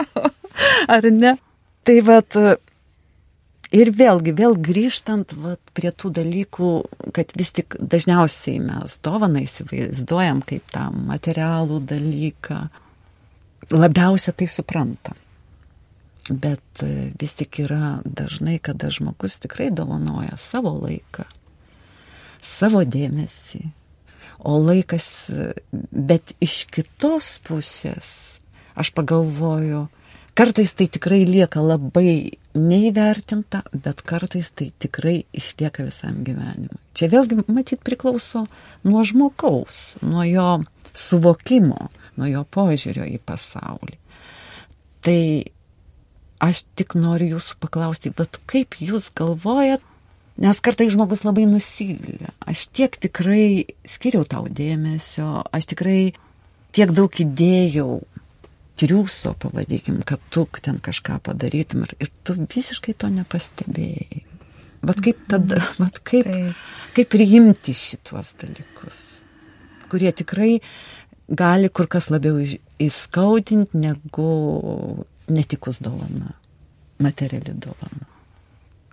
Ar 0.94 1.08
ne? 1.12 1.36
Tai 1.82 1.96
vad, 2.06 2.36
ir 3.72 3.90
vėlgi, 3.96 4.34
vėl 4.36 4.56
grįžtant 4.60 5.32
vat, 5.40 5.60
prie 5.74 5.90
tų 5.90 6.12
dalykų, 6.18 6.70
kad 7.16 7.32
vis 7.38 7.52
tik 7.56 7.76
dažniausiai 7.80 8.60
mes 8.62 8.98
dovaną 9.04 9.42
įsivaizduojam 9.46 10.44
kaip 10.46 10.68
tą 10.72 10.86
materialų 10.94 11.80
dalyką, 11.90 12.60
labiausia 13.72 14.34
tai 14.36 14.48
supranta. 14.50 15.16
Bet 16.28 16.84
e, 16.86 17.10
vis 17.18 17.34
tik 17.34 17.64
yra 17.64 17.98
dažnai, 18.06 18.60
kada 18.62 18.92
žmogus 18.94 19.40
tikrai 19.42 19.72
dovanoja 19.74 20.36
savo 20.38 20.76
laiką, 20.84 21.24
savo 22.46 22.84
dėmesį, 22.86 23.64
o 24.42 24.58
laikas, 24.58 25.06
bet 25.90 26.34
iš 26.42 26.64
kitos 26.72 27.36
pusės, 27.46 28.08
aš 28.78 28.90
pagalvoju, 28.96 29.86
kartais 30.38 30.74
tai 30.74 30.88
tikrai 30.90 31.22
lieka 31.28 31.62
labai 31.62 32.38
neįvertinta, 32.58 33.62
bet 33.72 34.02
kartais 34.06 34.50
tai 34.56 34.70
tikrai 34.82 35.22
išlieka 35.36 35.86
visam 35.86 36.20
gyvenimui. 36.26 36.80
Čia 36.96 37.08
vėlgi, 37.12 37.42
matyt, 37.46 37.80
priklauso 37.86 38.46
nuo 38.84 39.04
žmogaus, 39.08 39.96
nuo 40.04 40.26
jo 40.28 40.48
suvokimo, 40.96 41.88
nuo 42.18 42.28
jo 42.28 42.44
požiūrio 42.52 43.06
į 43.08 43.20
pasaulį. 43.24 43.96
Tai 45.02 45.20
aš 46.42 46.64
tik 46.78 46.96
noriu 46.98 47.36
jūsų 47.36 47.58
paklausti, 47.62 48.12
bet 48.16 48.40
kaip 48.50 48.76
jūs 48.82 49.08
galvojat, 49.16 49.84
Nes 50.42 50.58
kartai 50.58 50.88
žmogus 50.90 51.22
labai 51.22 51.44
nusivylė. 51.46 52.32
Aš 52.50 52.66
tiek 52.74 52.96
tikrai 52.98 53.76
skiriau 53.86 54.26
tau 54.26 54.48
dėmesio, 54.50 55.44
aš 55.54 55.68
tikrai 55.70 56.00
tiek 56.74 56.90
daug 56.96 57.14
įdėjau 57.22 58.00
triūso, 58.80 59.36
pavadėkim, 59.38 60.00
kad 60.08 60.22
tu 60.34 60.46
ten 60.58 60.80
kažką 60.82 61.20
padarytum 61.28 61.84
ir, 61.86 61.94
ir 62.02 62.10
tu 62.26 62.34
visiškai 62.34 62.96
to 62.98 63.12
nepastebėjai. 63.12 64.22
Vat 64.82 64.98
kaip 65.04 65.20
tada, 65.30 65.62
vat 65.82 66.00
kaip, 66.02 66.26
Taip. 66.26 66.62
kaip 66.96 67.12
priimti 67.14 67.74
šituos 67.78 68.34
dalykus, 68.42 69.02
kurie 69.92 70.10
tikrai 70.10 70.56
gali 71.30 71.70
kur 71.70 71.86
kas 71.86 72.10
labiau 72.10 72.42
įskaudinti 72.82 73.78
negu 73.78 74.32
netikus 75.30 75.78
dovana, 75.84 76.34
materiali 76.98 77.54
dovana. 77.54 78.11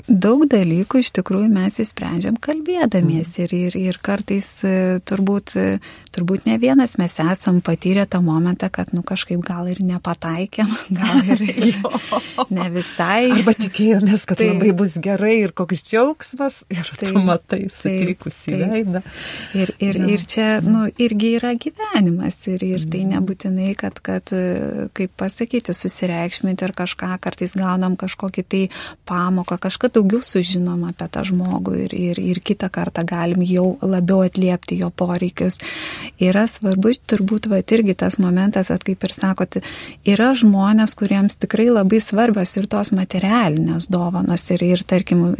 Daug 0.09 0.41
dalykų 0.49 1.03
iš 1.03 1.11
tikrųjų 1.19 1.51
mes 1.53 1.75
įsprendžiam 1.83 2.37
kalbėdamiesi 2.41 3.43
ir, 3.45 3.51
ir, 3.53 3.75
ir 3.77 3.97
kartais 4.01 4.47
e, 4.65 4.71
turbūt, 5.05 5.53
e, 5.53 5.65
turbūt 6.15 6.47
ne 6.49 6.55
vienas 6.57 6.95
mes 6.97 7.13
esam 7.21 7.59
patyrę 7.61 8.07
tą 8.09 8.23
momentą, 8.25 8.71
kad 8.73 8.89
nu 8.95 9.03
kažkaip 9.05 9.43
gal 9.45 9.69
ir 9.69 9.83
nepataikėm, 9.85 10.71
gal 10.99 11.29
ir 11.29 11.43
ne 12.57 12.65
visai. 12.73 13.29
Arba 13.35 13.53
tikėjomės, 13.59 14.25
kad 14.25 14.41
taip. 14.41 14.55
labai 14.55 14.73
bus 14.79 14.95
gerai 14.97 15.35
ir 15.43 15.53
koks 15.53 15.85
džiaugsmas 15.91 16.63
ir 16.73 16.89
taip, 16.95 17.13
tu 17.13 17.23
matai 17.27 17.61
sutrikusį 17.69 18.57
veidą. 18.63 19.03
Ir, 19.53 19.73
ir, 19.77 20.01
ja. 20.01 20.09
ir 20.15 20.25
čia 20.25 20.49
nu, 20.65 20.87
irgi 20.97 21.35
yra 21.37 21.53
gyvenimas 21.53 22.41
ir, 22.49 22.65
ir 22.65 22.87
tai 22.89 23.03
mhm. 23.05 23.13
nebūtinai, 23.13 23.69
kad, 23.77 24.01
kad 24.01 24.33
kaip 24.97 25.13
pasakyti, 25.21 25.77
susireikšminti 25.77 26.65
ir 26.65 26.75
kažką, 26.81 27.13
kartais 27.21 27.53
gaunam 27.53 27.93
kažkokį 27.99 28.47
tai 28.49 28.65
pamoką, 29.09 29.61
kažką 29.61 29.93
daugiau 29.99 30.23
sužinom 30.23 30.85
apie 30.87 31.09
tą 31.11 31.25
žmogų 31.27 31.75
ir, 31.85 31.95
ir, 31.95 32.21
ir 32.31 32.39
kitą 32.43 32.69
kartą 32.71 33.03
galim 33.07 33.43
jau 33.43 33.75
labiau 33.83 34.23
atliepti 34.23 34.79
jo 34.79 34.89
poreikius. 34.89 35.59
Yra 36.19 36.45
svarbu 36.47 36.93
turbūt, 37.09 37.49
va, 37.51 37.59
irgi 37.59 37.95
tas 37.99 38.17
momentas, 38.21 38.71
at 38.71 38.83
kaip 38.87 39.03
ir 39.05 39.13
sakot, 39.15 39.59
yra 40.07 40.31
žmonės, 40.37 40.95
kuriems 40.99 41.37
tikrai 41.39 41.67
labai 41.69 41.99
svarbios 42.03 42.55
ir 42.57 42.67
tos 42.71 42.93
materialinės 42.95 43.89
dovanos 43.91 44.47
ir, 44.55 44.63
ir 44.63 44.83
tarkim, 44.87 45.35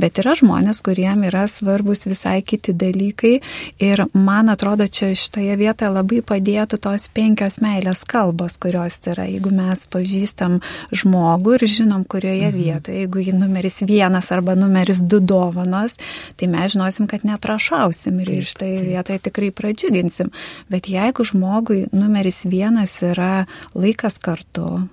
bet 0.00 0.20
yra 0.22 0.34
žmonės, 0.38 0.82
kuriems 0.86 1.28
yra 1.30 1.46
svarbus 1.50 2.06
visai 2.08 2.40
kiti 2.46 2.74
dalykai 2.76 3.36
ir 3.82 4.04
man 4.16 4.50
atrodo, 4.52 4.86
čia 4.88 5.12
šitoje 5.14 5.56
vietoje 5.60 5.92
labai 5.92 6.20
padėtų 6.26 6.80
tos 6.82 7.08
penkios 7.14 7.60
meilės 7.62 8.02
kalbos, 8.08 8.58
kurios 8.62 8.98
yra, 9.10 9.26
jeigu 9.30 9.52
mes 9.54 9.84
pažįstam 9.90 10.60
žmogų 10.94 11.58
ir 11.58 11.66
žinom, 11.76 12.04
kurioje 12.08 12.50
mhm. 12.50 12.58
vietoje, 12.58 13.04
jeigu 13.04 13.24
jį 13.26 13.36
numeris 13.38 13.80
vienas 13.90 14.30
arba 14.34 14.54
numeris 14.58 15.02
du 15.02 15.20
dovanos, 15.20 15.98
tai 16.38 16.50
mes 16.52 16.76
žinosim, 16.76 17.10
kad 17.10 17.26
neprašausim 17.26 18.22
ir 18.22 18.32
iš 18.38 18.54
tai 18.60 18.72
vietoje 18.86 19.26
tikrai 19.26 19.50
pradžiuginsim. 19.50 20.30
Bet 20.70 20.88
jeigu 20.90 21.26
žmogui 21.26 21.84
numeris 21.92 22.44
vienas 22.46 22.94
yra 23.06 23.44
laikas 23.74 24.18
kartu, 24.22 24.86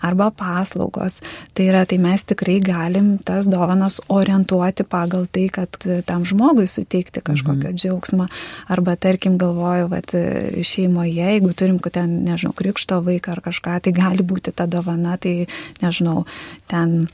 arba 0.00 0.30
paslaugos. 0.30 1.20
Tai 1.54 1.66
yra, 1.70 1.84
tai 1.88 1.98
mes 2.02 2.24
tikrai 2.28 2.58
galim 2.64 3.16
tas 3.24 3.48
dovanas 3.50 3.98
orientuoti 4.12 4.84
pagal 4.88 5.26
tai, 5.32 5.46
kad 5.52 5.78
tam 6.06 6.24
žmogui 6.28 6.66
suteikti 6.70 7.22
kažkokio 7.24 7.70
mhm. 7.70 7.76
džiaugsmo. 7.80 8.28
Arba, 8.72 8.96
tarkim, 8.96 9.38
galvoju, 9.40 9.90
kad 9.92 10.16
šeimoje, 10.62 11.14
jeigu 11.16 11.52
turim, 11.56 11.78
kad 11.82 11.96
ten, 11.98 12.20
nežinau, 12.26 12.54
krikšto 12.56 13.00
vaiką 13.06 13.36
ar 13.36 13.44
kažką, 13.48 13.78
tai 13.84 13.94
gali 13.96 14.26
būti 14.26 14.54
ta 14.56 14.68
dovana, 14.70 15.16
tai, 15.20 15.46
nežinau, 15.82 16.24
ten 16.70 17.06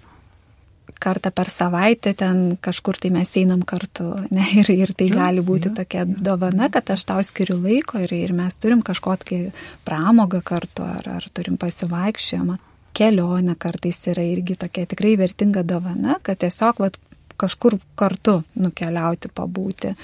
kartą 1.03 1.33
per 1.35 1.51
savaitę 1.51 2.15
ten 2.19 2.57
kažkur 2.63 2.99
tai 3.03 3.11
mes 3.15 3.31
einam 3.41 3.65
kartu. 3.67 4.09
Ne? 4.31 4.45
Ir, 4.63 4.71
ir 4.73 4.95
tai 4.99 5.09
gali 5.13 5.43
būti 5.45 5.73
tokia 5.77 6.05
dovana, 6.07 6.71
kad 6.73 6.95
aš 6.95 7.07
tau 7.11 7.23
skiriu 7.27 7.59
laiko 7.63 8.01
ir, 8.03 8.13
ir 8.15 8.35
mes 8.37 8.57
turim 8.57 8.85
kažkokį 8.87 9.41
pramogą 9.87 10.43
kartu 10.47 10.87
ar, 10.87 11.09
ar 11.19 11.31
turim 11.35 11.59
pasivaikščiojimą. 11.61 12.59
Kelionė 12.93 13.57
kartais 13.57 14.03
yra 14.13 14.25
irgi 14.29 14.59
tokia 14.61 14.85
tikrai 14.87 15.17
vertinga 15.17 15.63
dovana, 15.65 16.19
kad 16.23 16.43
tiesiog 16.43 16.83
vat, 16.85 16.99
kažkur 17.41 17.79
kartu 17.99 18.43
nukeliauti, 18.61 19.33
pabūti. 19.33 19.95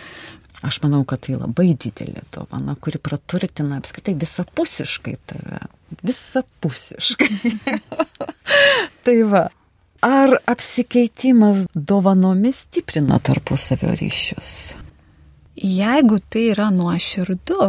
Aš 0.64 0.80
manau, 0.82 1.04
kad 1.06 1.22
tai 1.22 1.36
labai 1.38 1.68
didelė 1.78 2.24
dovana, 2.34 2.74
kuri 2.82 2.98
praturtina 2.98 3.76
apskritai 3.78 4.16
visapusiškai 4.18 5.14
tave. 5.30 5.60
Visapusiškai. 6.02 7.52
tai 9.06 9.16
va, 9.30 9.44
Ar 10.00 10.36
apsikeitimas 10.46 11.64
dovanomis 11.74 12.60
stiprina 12.68 13.18
tarpusavio 13.18 13.94
ryšius? 13.98 14.50
Jeigu 15.58 16.20
tai 16.30 16.44
yra 16.52 16.68
nuoširdu, 16.70 17.64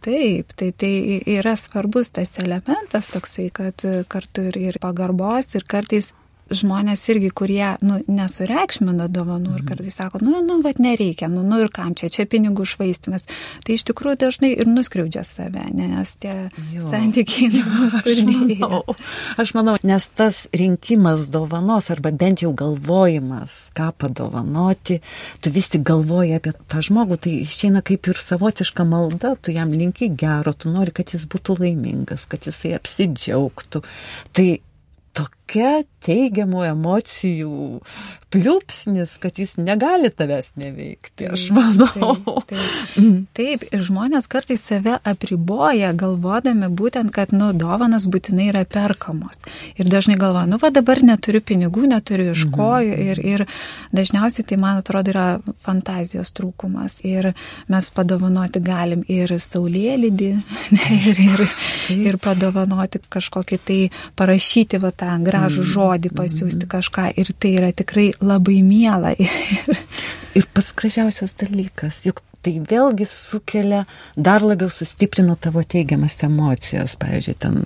taip, 0.00 0.54
tai 0.56 0.70
tai 0.72 0.92
yra 1.28 1.52
svarbus 1.60 2.08
tas 2.16 2.38
elementas 2.40 3.10
toksai, 3.12 3.50
kad 3.52 3.84
kartu 4.08 4.46
ir, 4.48 4.56
ir 4.70 4.78
pagarbos, 4.80 5.52
ir 5.60 5.68
kartais 5.68 6.14
žmonės 6.50 7.02
irgi, 7.12 7.30
kurie 7.34 7.74
nu, 7.84 7.98
nesureikšmina 8.08 9.08
dovanų 9.12 9.54
ir 9.54 9.62
mhm. 9.62 9.68
kartais 9.68 9.98
sako, 10.00 10.20
nu, 10.24 10.40
nu, 10.44 10.58
bet 10.64 10.80
nereikia, 10.82 11.28
nu, 11.32 11.42
nu 11.46 11.60
ir 11.62 11.70
kam 11.74 11.94
čia, 11.98 12.10
čia 12.12 12.26
pinigų 12.30 12.66
švaistimas. 12.68 13.26
Tai 13.66 13.76
iš 13.76 13.84
tikrųjų 13.90 14.20
dažnai 14.24 14.52
ir 14.56 14.70
nuskriaudžia 14.70 15.24
save, 15.28 15.64
nes 15.76 16.14
tie 16.22 16.34
jo. 16.74 16.84
santykiai 16.88 17.62
nuskurdėja. 17.82 18.68
Aš, 18.68 19.08
aš 19.44 19.54
manau, 19.58 19.76
nes 19.86 20.08
tas 20.18 20.44
rinkimas 20.56 21.28
dovanos 21.32 21.90
arba 21.94 22.12
bent 22.12 22.44
jau 22.44 22.52
galvojimas, 22.56 23.56
ką 23.76 23.90
padovanoti, 23.98 25.00
tu 25.44 25.52
vis 25.54 25.70
tik 25.72 25.84
galvoji 25.88 26.36
apie 26.38 26.54
tą 26.70 26.82
žmogų, 26.84 27.20
tai 27.26 27.34
išeina 27.44 27.84
kaip 27.86 28.08
ir 28.10 28.22
savotiška 28.22 28.86
malda, 28.88 29.34
tu 29.40 29.54
jam 29.54 29.74
linki 29.74 30.10
gero, 30.18 30.54
tu 30.56 30.72
nori, 30.72 30.94
kad 30.94 31.12
jis 31.14 31.28
būtų 31.30 31.60
laimingas, 31.62 32.24
kad 32.30 32.48
jisai 32.48 32.74
apsidžiaugtų. 32.78 33.84
Tai 34.36 34.48
tokia 35.48 35.84
teigiamų 36.04 36.62
emocijų 36.68 37.80
pliūpsnis, 38.28 39.14
kad 39.22 39.38
jis 39.40 39.54
negali 39.56 40.10
tavęs 40.12 40.50
neveikti, 40.60 41.30
aš 41.32 41.46
manau. 41.56 41.88
Taip, 42.44 42.50
taip. 42.50 43.14
taip, 43.38 43.64
ir 43.72 43.84
žmonės 43.86 44.28
kartais 44.28 44.60
save 44.60 44.98
apriboja, 45.08 45.94
galvodami 45.96 46.68
būtent, 46.68 47.10
kad, 47.14 47.32
nu, 47.32 47.50
dovanas 47.56 48.04
būtinai 48.10 48.50
yra 48.50 48.64
perkamos. 48.68 49.40
Ir 49.80 49.88
dažnai 49.88 50.18
galvoja, 50.20 50.46
nu, 50.50 50.60
va 50.60 50.70
dabar 50.74 51.00
neturiu 51.00 51.40
pinigų, 51.40 51.86
neturiu 51.88 52.34
iš 52.34 52.44
ko. 52.52 52.74
Mhm. 52.76 53.08
Ir, 53.08 53.22
ir 53.24 53.46
dažniausiai 53.96 54.44
tai, 54.48 54.60
man 54.60 54.82
atrodo, 54.82 55.14
yra 55.14 55.26
fantazijos 55.64 56.34
trūkumas. 56.36 57.00
Ir 57.08 57.32
mes 57.72 57.90
padovanoti 57.96 58.60
galim 58.64 59.06
ir 59.08 59.32
saulėlydį, 59.40 60.30
ir, 61.00 61.24
ir, 61.24 61.44
ir 61.96 62.20
padovanoti 62.20 63.00
kažkokį 63.08 63.60
tai, 63.64 63.80
parašyti 64.20 64.84
va 64.84 64.92
tą 64.92 65.16
gražų 65.38 65.62
mhm. 65.62 65.72
žodį, 65.74 66.14
pasiūsti 66.18 66.64
mhm. 66.64 66.70
kažką. 66.74 67.08
Ir 67.20 67.32
tai 67.38 67.54
yra 67.60 67.72
tikrai 67.76 68.10
labai 68.20 68.60
miela. 68.66 69.14
ir 70.38 70.48
pats 70.54 70.74
gražiausias 70.76 71.36
dalykas, 71.38 72.02
juk 72.06 72.22
tai 72.42 72.54
vėlgi 72.62 73.06
sukelia, 73.08 73.84
dar 74.14 74.44
labiau 74.46 74.70
sustiprina 74.70 75.34
tavo 75.40 75.64
teigiamas 75.66 76.18
emocijas. 76.26 76.94
Pavyzdžiui, 77.00 77.36
ten 77.42 77.64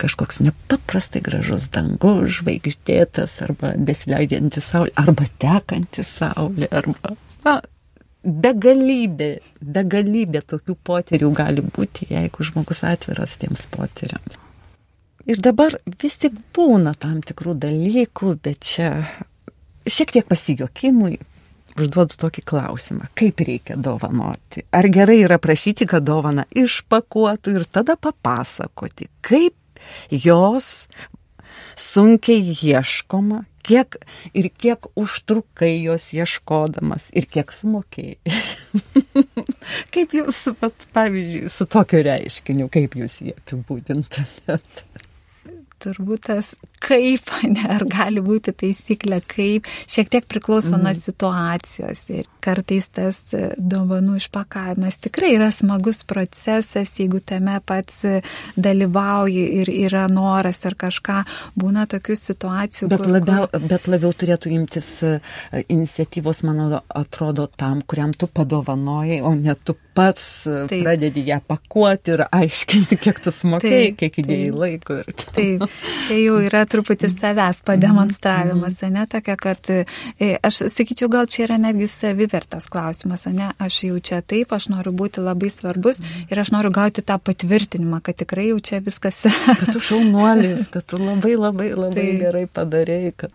kažkoks 0.00 0.42
nepaprastai 0.44 1.22
gražus 1.24 1.70
dangus, 1.72 2.40
žvaigždėtas, 2.40 3.38
arba 3.46 3.72
besileidžiantis 3.76 4.68
saulė, 4.72 4.92
arba 5.00 5.28
tekantis 5.40 6.12
saulė, 6.18 6.68
arba... 6.70 7.16
Na, 7.46 7.60
begalybė, 8.26 9.30
begalybė 9.62 10.42
tokių 10.52 10.76
potyrių 10.86 11.30
gali 11.36 11.64
būti, 11.64 12.10
jeigu 12.10 12.50
žmogus 12.50 12.82
atviras 12.86 13.38
tiems 13.40 13.64
potyriams. 13.72 14.45
Ir 15.26 15.40
dabar 15.42 15.74
vis 16.02 16.18
tik 16.22 16.36
būna 16.54 16.92
tam 16.94 17.18
tikrų 17.26 17.56
dalykų, 17.58 18.36
bet 18.44 18.62
čia 18.62 18.90
šiek 19.86 20.12
tiek 20.14 20.28
pasijokimui 20.28 21.16
užduodu 21.76 22.16
tokį 22.20 22.44
klausimą, 22.46 23.10
kaip 23.18 23.42
reikia 23.44 23.76
dovanoti. 23.76 24.64
Ar 24.74 24.88
gerai 24.92 25.18
yra 25.24 25.40
prašyti, 25.42 25.88
kad 25.90 26.06
dovana 26.06 26.46
išpakuotų 26.54 27.56
ir 27.58 27.66
tada 27.68 27.98
papasakoti, 28.00 29.10
kaip 29.26 29.82
jos 30.10 30.86
sunkiai 31.76 32.54
ieškoma, 32.54 33.42
kiek 33.66 33.98
ir 34.36 34.48
kiek 34.54 34.86
užtrukai 34.96 35.74
jos 35.82 36.12
ieškodamas 36.14 37.10
ir 37.16 37.26
kiek 37.30 37.50
sumokėjai. 37.52 38.36
kaip 39.94 40.14
jūs, 40.16 40.44
pat, 40.60 40.86
pavyzdžiui, 40.96 41.50
su 41.52 41.66
tokiu 41.70 42.04
reiškiniu, 42.06 42.70
kaip 42.72 42.96
jūs 43.00 43.18
jį 43.24 43.36
apibūdintumėt? 43.40 44.86
Turbūt 45.86 46.26
tas 46.26 46.54
kaip, 46.86 47.32
ne, 47.54 47.66
ar 47.76 47.84
gali 47.90 48.22
būti 48.24 48.54
taisyklė 48.62 49.20
kaip, 49.30 49.68
šiek 49.90 50.10
tiek 50.12 50.28
priklauso 50.30 50.74
mm. 50.74 50.84
nuo 50.86 50.94
situacijos. 50.96 52.02
Ir 52.14 52.30
kartais 52.46 52.88
tas 52.94 53.18
e, 53.34 53.48
dovanų 53.58 54.20
išpakavimas 54.20 55.00
tikrai 55.02 55.32
yra 55.34 55.50
smagus 55.54 56.04
procesas, 56.06 56.94
jeigu 57.00 57.20
tame 57.26 57.58
pats 57.66 58.04
e, 58.06 58.20
dalyvauji 58.54 59.46
ir 59.62 59.72
yra 59.72 60.06
noras 60.12 60.62
ar 60.68 60.76
kažką, 60.78 61.22
būna 61.58 61.86
tokių 61.90 62.18
situacijų. 62.20 62.90
Bet, 62.92 63.02
kur, 63.02 63.14
labiau, 63.18 63.48
kur... 63.50 63.66
bet 63.72 63.90
labiau 63.90 64.14
turėtų 64.14 64.54
imtis 64.58 64.92
e, 65.06 65.16
iniciatyvos, 65.66 66.44
mano 66.46 66.82
atrodo, 66.86 67.48
tam, 67.50 67.82
kuriam 67.82 68.14
tu 68.14 68.30
padovanojai, 68.30 69.20
o 69.26 69.34
ne 69.34 69.56
tu 69.58 69.74
pats 69.96 70.44
taip. 70.44 70.82
pradedi 70.84 71.24
ją 71.30 71.40
pakuoti 71.48 72.14
ir 72.14 72.26
aiškinti, 72.28 72.98
kiek 73.00 73.20
tu 73.24 73.32
sumokėjai, 73.32 73.92
kiek 73.98 74.18
įdėjai 74.22 74.50
laiko. 74.54 75.00
Ir... 75.02 75.24
Taip, 75.36 75.64
čia 76.04 76.18
jau 76.20 76.38
yra 76.44 76.66
truputį 76.76 77.10
savęs 77.14 77.62
pademonstravimas, 77.66 78.78
mhm. 78.82 78.94
ne 79.00 79.06
tokia, 79.16 79.36
kad 79.40 79.72
e, 79.72 79.82
aš 80.44 80.62
sakyčiau, 80.74 81.10
gal 81.12 81.26
čia 81.30 81.46
yra 81.48 81.58
netgi 81.62 81.88
savivertas 81.90 82.68
klausimas, 82.72 83.26
ne, 83.32 83.50
aš 83.62 83.82
jau 83.88 83.98
čia 84.10 84.20
taip, 84.22 84.52
aš 84.56 84.68
noriu 84.72 84.94
būti 84.96 85.24
labai 85.24 85.50
svarbus 85.52 86.02
mhm. 86.04 86.28
ir 86.30 86.44
aš 86.44 86.52
noriu 86.54 86.74
gauti 86.74 87.04
tą 87.06 87.18
patvirtinimą, 87.18 88.02
kad 88.04 88.20
tikrai 88.22 88.50
jau 88.52 88.60
čia 88.60 88.82
viskas. 88.84 89.24
Kad 89.46 89.72
tu 89.72 89.80
šaunuolis, 89.82 90.68
kad 90.74 90.84
tu 90.86 91.00
labai 91.00 91.34
labai 91.38 91.72
labai 91.72 91.96
taip. 91.96 92.22
gerai 92.22 92.46
padarėjai, 92.52 93.12
kad 93.24 93.34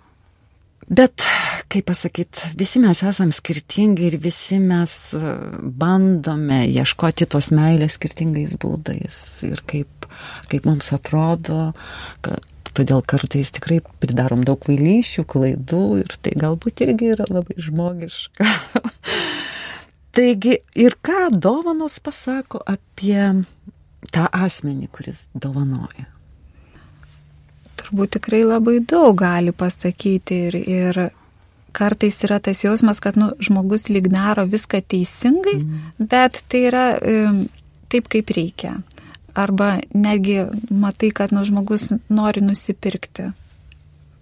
Bet, 0.92 1.24
kaip 1.72 1.86
pasakyti, 1.88 2.50
visi 2.60 2.80
mes 2.84 3.00
esame 3.08 3.32
skirtingi 3.32 4.10
ir 4.10 4.18
visi 4.20 4.58
mes 4.60 4.92
e, 5.16 5.36
bandome 5.62 6.66
ieškoti 6.68 7.30
tos 7.32 7.48
meilės 7.56 7.96
skirtingais 7.96 8.58
būdais. 8.60 9.20
Ir 9.48 9.62
kaip, 9.70 10.10
kaip 10.52 10.68
mums 10.68 10.92
atrodo, 10.98 11.70
kad 12.26 12.44
todėl 12.78 13.04
kartais 13.06 13.52
tikrai 13.56 13.82
pridarom 14.04 14.46
daug 14.48 14.64
vailyšių, 14.70 15.26
klaidų 15.28 15.84
ir 16.04 16.16
tai 16.24 16.36
galbūt 16.40 16.86
irgi 16.88 17.12
yra 17.16 17.28
labai 17.30 17.58
žmogiška. 17.62 18.48
Taigi 20.16 20.58
ir 20.76 20.98
ką 21.00 21.30
dovanos 21.32 22.00
pasako 22.04 22.60
apie 22.68 23.46
tą 24.12 24.26
asmenį, 24.28 24.90
kuris 24.92 25.28
dovanoja? 25.32 26.10
turbūt 27.82 28.18
tikrai 28.18 28.44
labai 28.46 28.80
daug 28.88 29.16
gali 29.20 29.52
pasakyti 29.52 30.38
ir, 30.48 30.56
ir 30.60 31.00
kartais 31.76 32.20
yra 32.26 32.40
tas 32.44 32.64
jausmas, 32.64 33.02
kad 33.04 33.18
nu, 33.20 33.32
žmogus 33.44 33.90
lyg 33.90 34.10
daro 34.12 34.46
viską 34.50 34.82
teisingai, 34.92 35.58
mm. 35.64 36.08
bet 36.12 36.44
tai 36.52 36.66
yra 36.70 36.86
e, 37.00 37.18
taip, 37.92 38.10
kaip 38.12 38.32
reikia. 38.36 38.78
Arba 39.38 39.78
netgi 39.94 40.42
matai, 40.70 41.12
kad 41.16 41.34
nu, 41.36 41.46
žmogus 41.48 41.92
nori 42.10 42.44
nusipirkti 42.44 43.32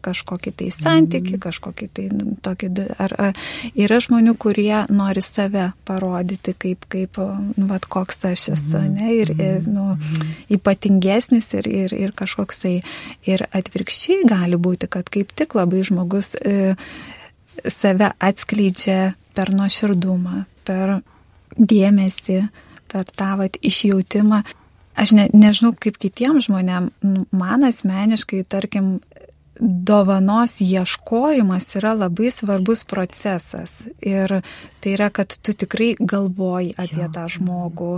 kažkokį 0.04 0.54
tai 0.56 0.70
santyki, 0.74 1.36
mm. 1.36 1.42
kažkokį 1.44 1.88
tai 1.96 2.06
nu, 2.14 2.36
tokį, 2.44 2.70
ar, 3.04 3.14
ar 3.20 3.40
yra 3.78 4.00
žmonių, 4.04 4.36
kurie 4.40 4.84
nori 4.94 5.24
save 5.24 5.70
parodyti 5.88 6.56
kaip, 6.58 6.88
kaip 6.92 7.20
nu, 7.20 7.68
vat, 7.70 7.88
koks 7.92 8.24
aš 8.30 8.46
esu, 8.56 8.80
mm. 8.80 8.96
ne, 8.96 9.12
ir, 9.18 9.34
ir 9.36 9.68
nu, 9.68 9.94
mm. 9.98 10.32
ypatingesnis 10.56 11.52
ir, 11.60 11.70
ir, 11.84 11.96
ir 12.08 12.16
kažkoksai, 12.18 12.78
ir 13.30 13.46
atvirkščiai 13.50 14.26
gali 14.30 14.60
būti, 14.60 14.90
kad 14.92 15.12
kaip 15.12 15.36
tik 15.36 15.58
labai 15.60 15.84
žmogus 15.88 16.34
e, 16.40 16.76
save 17.68 18.14
atskleidžia 18.24 19.14
per 19.36 19.54
nuoširdumą, 19.56 20.46
per 20.68 21.00
dėmesį, 21.60 22.42
per 22.90 23.12
tą 23.12 23.36
vat, 23.40 23.60
išjautimą. 23.66 24.44
Aš 25.00 25.14
ne, 25.16 25.30
nežinau, 25.32 25.72
kaip 25.80 26.00
kitiems 26.02 26.50
žmonėms, 26.50 26.92
nu, 27.08 27.26
man 27.36 27.64
asmeniškai, 27.68 28.44
tarkim, 28.52 28.98
dovanos 29.60 30.62
ieškojimas 30.64 31.68
yra 31.80 31.94
labai 31.98 32.32
svarbus 32.32 32.86
procesas. 32.88 33.82
Ir 34.02 34.40
tai 34.80 34.96
yra, 34.96 35.10
kad 35.12 35.36
tu 35.36 35.56
tikrai 35.56 35.94
galvoji 36.00 36.74
apie 36.80 37.06
tą 37.16 37.28
žmogų, 37.32 37.94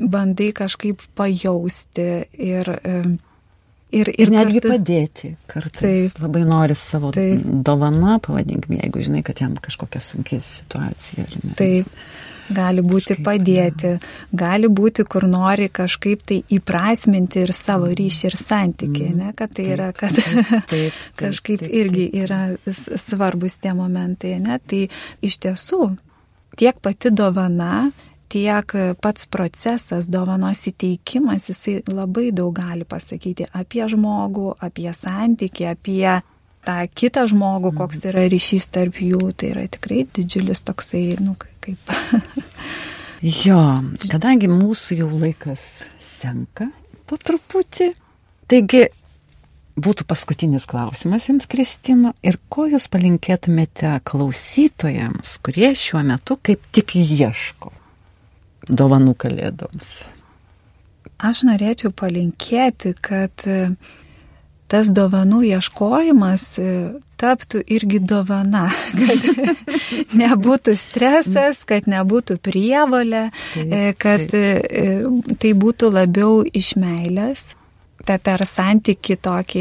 bandai 0.00 0.52
kažkaip 0.56 1.04
pajausti 1.18 2.12
ir 2.36 2.76
Ir, 3.90 4.06
ir, 4.06 4.20
ir 4.22 4.30
netgi 4.30 4.60
kartu... 4.62 4.70
padėti 4.70 5.28
kartais. 5.50 6.12
Taip, 6.12 6.18
labai 6.22 6.44
nori 6.46 6.76
savo 6.78 7.08
taip. 7.10 7.40
dovaną, 7.66 8.20
pavadinkime, 8.22 8.76
jeigu 8.84 9.02
žinai, 9.02 9.24
kad 9.26 9.40
jam 9.42 9.56
kažkokia 9.58 9.98
sunki 10.04 10.38
situacija. 10.46 11.24
Taip 11.58 11.90
gali 12.54 12.82
būti 12.84 13.16
padėti, 13.24 13.94
gali 14.32 14.68
būti, 14.68 15.04
kur 15.08 15.26
nori 15.30 15.68
kažkaip 15.72 16.22
tai 16.26 16.40
įprasminti 16.56 17.44
ir 17.44 17.54
savo 17.56 17.90
ryšį 17.90 18.28
ir 18.30 18.36
santykį, 18.40 19.06
mm. 19.06 19.16
ne, 19.22 19.32
kad 19.38 19.54
tai 19.56 19.66
yra, 19.76 19.90
kad 19.96 20.16
kažkaip 21.20 21.64
irgi 21.66 22.08
yra 22.22 22.42
svarbus 22.68 23.58
tie 23.62 23.74
momentai, 23.76 24.36
ne, 24.42 24.60
tai 24.60 24.86
iš 25.24 25.40
tiesų 25.46 25.82
tiek 26.60 26.80
pati 26.82 27.12
dovana, 27.14 27.90
tiek 28.30 28.74
pats 29.02 29.26
procesas, 29.30 30.06
dovanos 30.10 30.62
įteikimas, 30.70 31.48
jisai 31.50 31.80
labai 31.90 32.30
daug 32.34 32.52
gali 32.54 32.86
pasakyti 32.86 33.48
apie 33.50 33.86
žmogų, 33.90 34.52
apie 34.62 34.90
santykį, 34.94 35.66
apie 35.72 36.20
tą 36.66 36.76
kitą 36.94 37.26
žmogų, 37.30 37.72
koks 37.78 38.04
yra 38.10 38.26
ryšys 38.30 38.68
tarp 38.74 39.00
jų, 39.02 39.32
tai 39.34 39.54
yra 39.54 39.66
tikrai 39.72 40.04
didžiulis 40.16 40.62
toksai, 40.66 41.04
nu, 41.24 41.36
kaip. 41.64 41.92
jo, 43.46 43.60
kadangi 44.10 44.50
mūsų 44.50 45.02
jau 45.02 45.10
laikas 45.12 45.66
senka 46.04 46.70
po 47.10 47.18
truputį, 47.18 47.92
taigi 48.50 48.86
būtų 49.80 50.06
paskutinis 50.08 50.66
klausimas 50.68 51.28
jums, 51.28 51.48
Kristina, 51.50 52.12
ir 52.26 52.38
ko 52.52 52.66
jūs 52.70 52.86
palinkėtumėte 52.92 53.96
klausytojams, 54.06 55.38
kurie 55.44 55.72
šiuo 55.78 56.02
metu 56.06 56.36
kaip 56.42 56.64
tik 56.74 56.96
ieško 57.00 57.72
dovanų 58.68 59.16
kalėdoms? 59.18 59.94
Aš 61.20 61.42
norėčiau 61.48 61.92
palinkėti, 61.92 62.94
kad 63.04 63.44
tas 64.70 64.90
dovanų 64.94 65.42
ieškojimas 65.50 66.44
e, 66.62 66.72
taptų 67.20 67.62
irgi 67.74 68.00
dovana, 68.06 68.68
kad 68.98 69.26
nebūtų 70.16 70.76
stresas, 70.78 71.64
kad 71.68 71.88
nebūtų 71.90 72.38
prievalė, 72.44 73.28
e, 73.58 73.90
kad 73.98 74.30
e, 74.36 74.44
tai 75.42 75.54
būtų 75.64 75.90
labiau 75.96 76.44
iš 76.46 76.76
meilės, 76.80 77.50
per 78.10 78.42
santyki 78.48 79.14
tokį, 79.22 79.60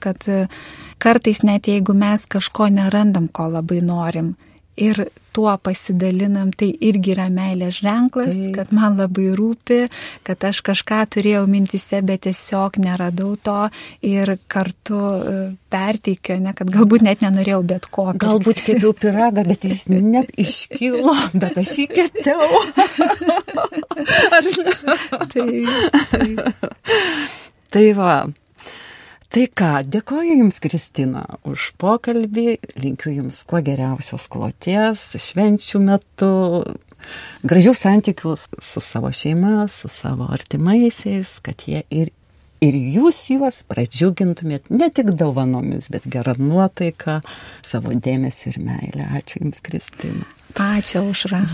kad 0.00 0.22
kartais 1.02 1.42
net 1.44 1.66
jeigu 1.68 1.92
mes 1.98 2.22
kažko 2.30 2.70
nerandam, 2.72 3.26
ko 3.28 3.50
labai 3.52 3.82
norim, 3.84 4.30
ir 4.76 5.08
tuo 5.32 5.52
pasidalinam, 5.62 6.50
tai 6.56 6.72
irgi 6.82 7.12
yra 7.14 7.28
meilės 7.30 7.78
ženklas, 7.84 8.32
Taip. 8.34 8.54
kad 8.56 8.72
man 8.74 8.96
labai 8.98 9.28
rūpi, 9.38 9.78
kad 10.26 10.42
aš 10.48 10.62
kažką 10.66 11.04
turėjau 11.14 11.44
mintise, 11.50 12.00
bet 12.06 12.24
tiesiog 12.26 12.80
neradau 12.82 13.36
to 13.38 13.68
ir 14.06 14.34
kartu 14.50 14.98
e, 14.98 15.36
perteikiu, 15.70 16.40
ne, 16.42 16.54
kad 16.58 16.72
galbūt 16.74 17.06
net 17.06 17.22
nenorėjau 17.22 17.60
bet 17.74 17.86
ko. 17.94 18.08
Bet... 18.10 18.24
Galbūt 18.24 18.64
kėpiau 18.66 18.94
piragą, 18.98 19.46
bet 19.46 19.68
jis 19.68 19.86
neiškilo, 19.92 21.14
bet 21.36 21.62
aš 21.62 21.76
jį 21.78 21.86
kėpiau. 21.94 22.50
Ar 24.36 24.50
tai, 25.32 25.48
tai. 26.10 26.28
tai 27.70 27.86
va, 27.94 28.14
Tai 29.30 29.44
ką, 29.54 29.66
dėkoju 29.86 30.40
Jums, 30.40 30.56
Kristina, 30.58 31.20
už 31.46 31.68
pokalbį, 31.78 32.56
linkiu 32.82 33.12
Jums 33.14 33.36
kuo 33.46 33.60
geriausios 33.62 34.24
kloties, 34.26 35.04
švenčių 35.22 35.80
metu, 35.84 36.30
gražių 37.46 37.74
santykių 37.78 38.34
su 38.34 38.82
savo 38.82 39.12
šeima, 39.14 39.68
su 39.70 39.86
savo 39.86 40.26
artimaisiais, 40.34 41.36
kad 41.46 41.62
jie 41.62 41.84
ir, 41.94 42.10
ir 42.58 42.80
Jūs 42.96 43.22
juos 43.30 43.62
pradžiugintumėt 43.70 44.66
ne 44.74 44.90
tik 44.90 45.14
dovanomis, 45.14 45.86
bet 45.94 46.10
gerą 46.10 46.34
nuotaiką, 46.42 47.20
savo 47.62 47.94
dėmesį 47.94 48.50
ir 48.50 48.60
meilę. 48.66 49.08
Ačiū 49.22 49.44
Jums, 49.44 49.62
Kristina. 49.62 50.26
Ačiū, 50.58 51.06
Užra. 51.06 51.44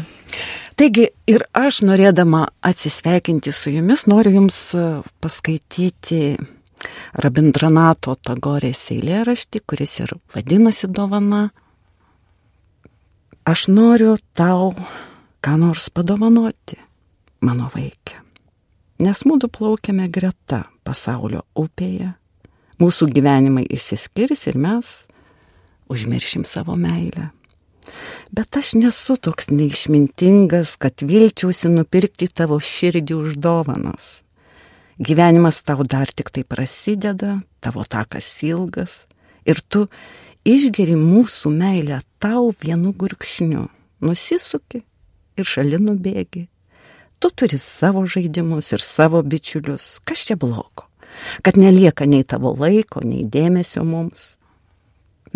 Taigi 0.80 1.10
ir 1.28 1.44
aš 1.52 1.84
norėdama 1.84 2.46
atsisveikinti 2.64 3.52
su 3.52 3.76
Jumis, 3.76 4.08
noriu 4.08 4.38
Jums 4.40 4.64
paskaityti 5.20 6.38
Rabindranato 7.16 8.16
Tagorės 8.20 8.82
eilėraštį, 8.92 9.62
kuris 9.66 9.96
ir 10.02 10.12
vadinasi 10.34 10.90
dovana. 10.92 11.48
Aš 13.46 13.68
noriu 13.72 14.16
tau 14.36 14.74
ką 15.40 15.56
nors 15.60 15.88
padovanoti, 15.94 16.78
mano 17.40 17.70
vaikė. 17.72 18.20
Nes 19.06 19.22
mūdu 19.28 19.48
plaukiame 19.52 20.08
greta 20.08 20.64
pasaulio 20.84 21.44
upėje, 21.56 22.14
mūsų 22.80 23.08
gyvenimai 23.12 23.66
išsiskirs 23.68 24.46
ir 24.50 24.58
mes 24.60 24.92
užmiršim 25.92 26.44
savo 26.48 26.76
meilę. 26.80 27.30
Bet 28.34 28.56
aš 28.58 28.74
nesu 28.74 29.14
toks 29.16 29.50
neišmintingas, 29.52 30.74
kad 30.82 31.04
vilčiausi 31.06 31.70
nupirkti 31.70 32.26
tavo 32.26 32.58
širdį 32.58 33.14
už 33.14 33.36
dovanas. 33.38 34.25
Gyvenimas 34.96 35.60
tau 35.60 35.84
dar 35.84 36.08
tik 36.08 36.30
tai 36.32 36.44
prasideda, 36.44 37.42
tavo 37.60 37.84
takas 37.84 38.28
ilgas 38.40 39.04
ir 39.44 39.60
tu 39.68 39.84
išgeri 40.48 40.96
mūsų 40.96 41.52
meilę 41.52 42.00
tau 42.22 42.48
vienu 42.62 42.94
gurkšniu, 42.96 43.66
nusisuki 44.00 44.80
ir 45.36 45.44
šalinu 45.44 45.98
bėgi. 46.00 46.46
Tu 47.20 47.30
turi 47.32 47.60
savo 47.60 48.06
žaidimus 48.08 48.72
ir 48.72 48.80
savo 48.80 49.20
bičiulius, 49.20 50.00
kas 50.04 50.24
čia 50.28 50.36
blogo, 50.40 50.88
kad 51.44 51.60
nelieka 51.60 52.08
nei 52.08 52.24
tavo 52.24 52.54
laiko, 52.56 53.04
nei 53.04 53.24
dėmesio 53.24 53.84
mums. 53.84 54.34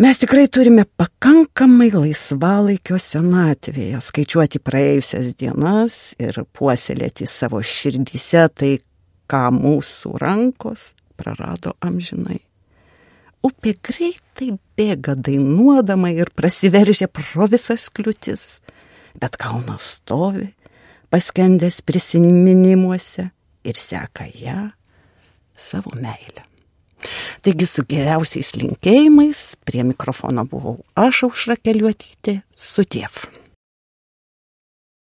Mes 0.01 0.17
tikrai 0.17 0.47
turime 0.49 0.87
pakankamai 0.97 1.91
laisvalaikio 1.93 2.97
senatvėje 2.97 3.99
skaičiuoti 4.01 4.61
praėjusias 4.65 5.35
dienas 5.37 5.97
ir 6.17 6.39
puoselėti 6.57 7.27
savo 7.29 7.61
širdyse 7.61 8.47
tai, 8.57 8.71
ką 9.31 9.47
mūsų 9.55 10.17
rankos 10.21 10.91
prarado 11.19 11.75
amžinai. 11.83 12.41
Upė 13.41 13.73
greitai 13.81 14.51
bėga 14.77 15.15
dainuodama 15.17 16.11
ir 16.13 16.29
prasiveržia 16.35 17.07
pro 17.09 17.47
visas 17.49 17.87
kliūtis, 17.89 18.59
bet 19.17 19.39
kalnas 19.41 19.95
stovi, 19.97 20.51
paskendęs 21.09 21.81
prisiminimuose 21.81 23.31
ir 23.65 23.81
seka 23.81 24.29
ją 24.29 24.69
savo 25.57 25.95
meilę. 25.97 26.45
Taigi 27.41 27.65
su 27.65 27.83
geriausiais 27.89 28.53
linkėjimais 28.61 29.43
prie 29.65 29.81
mikrofono 29.87 30.45
buvau 30.45 30.77
aš 30.93 31.25
aušra 31.31 31.57
keliuotytė 31.57 32.41
su 32.53 32.85
tėvu. 32.85 33.40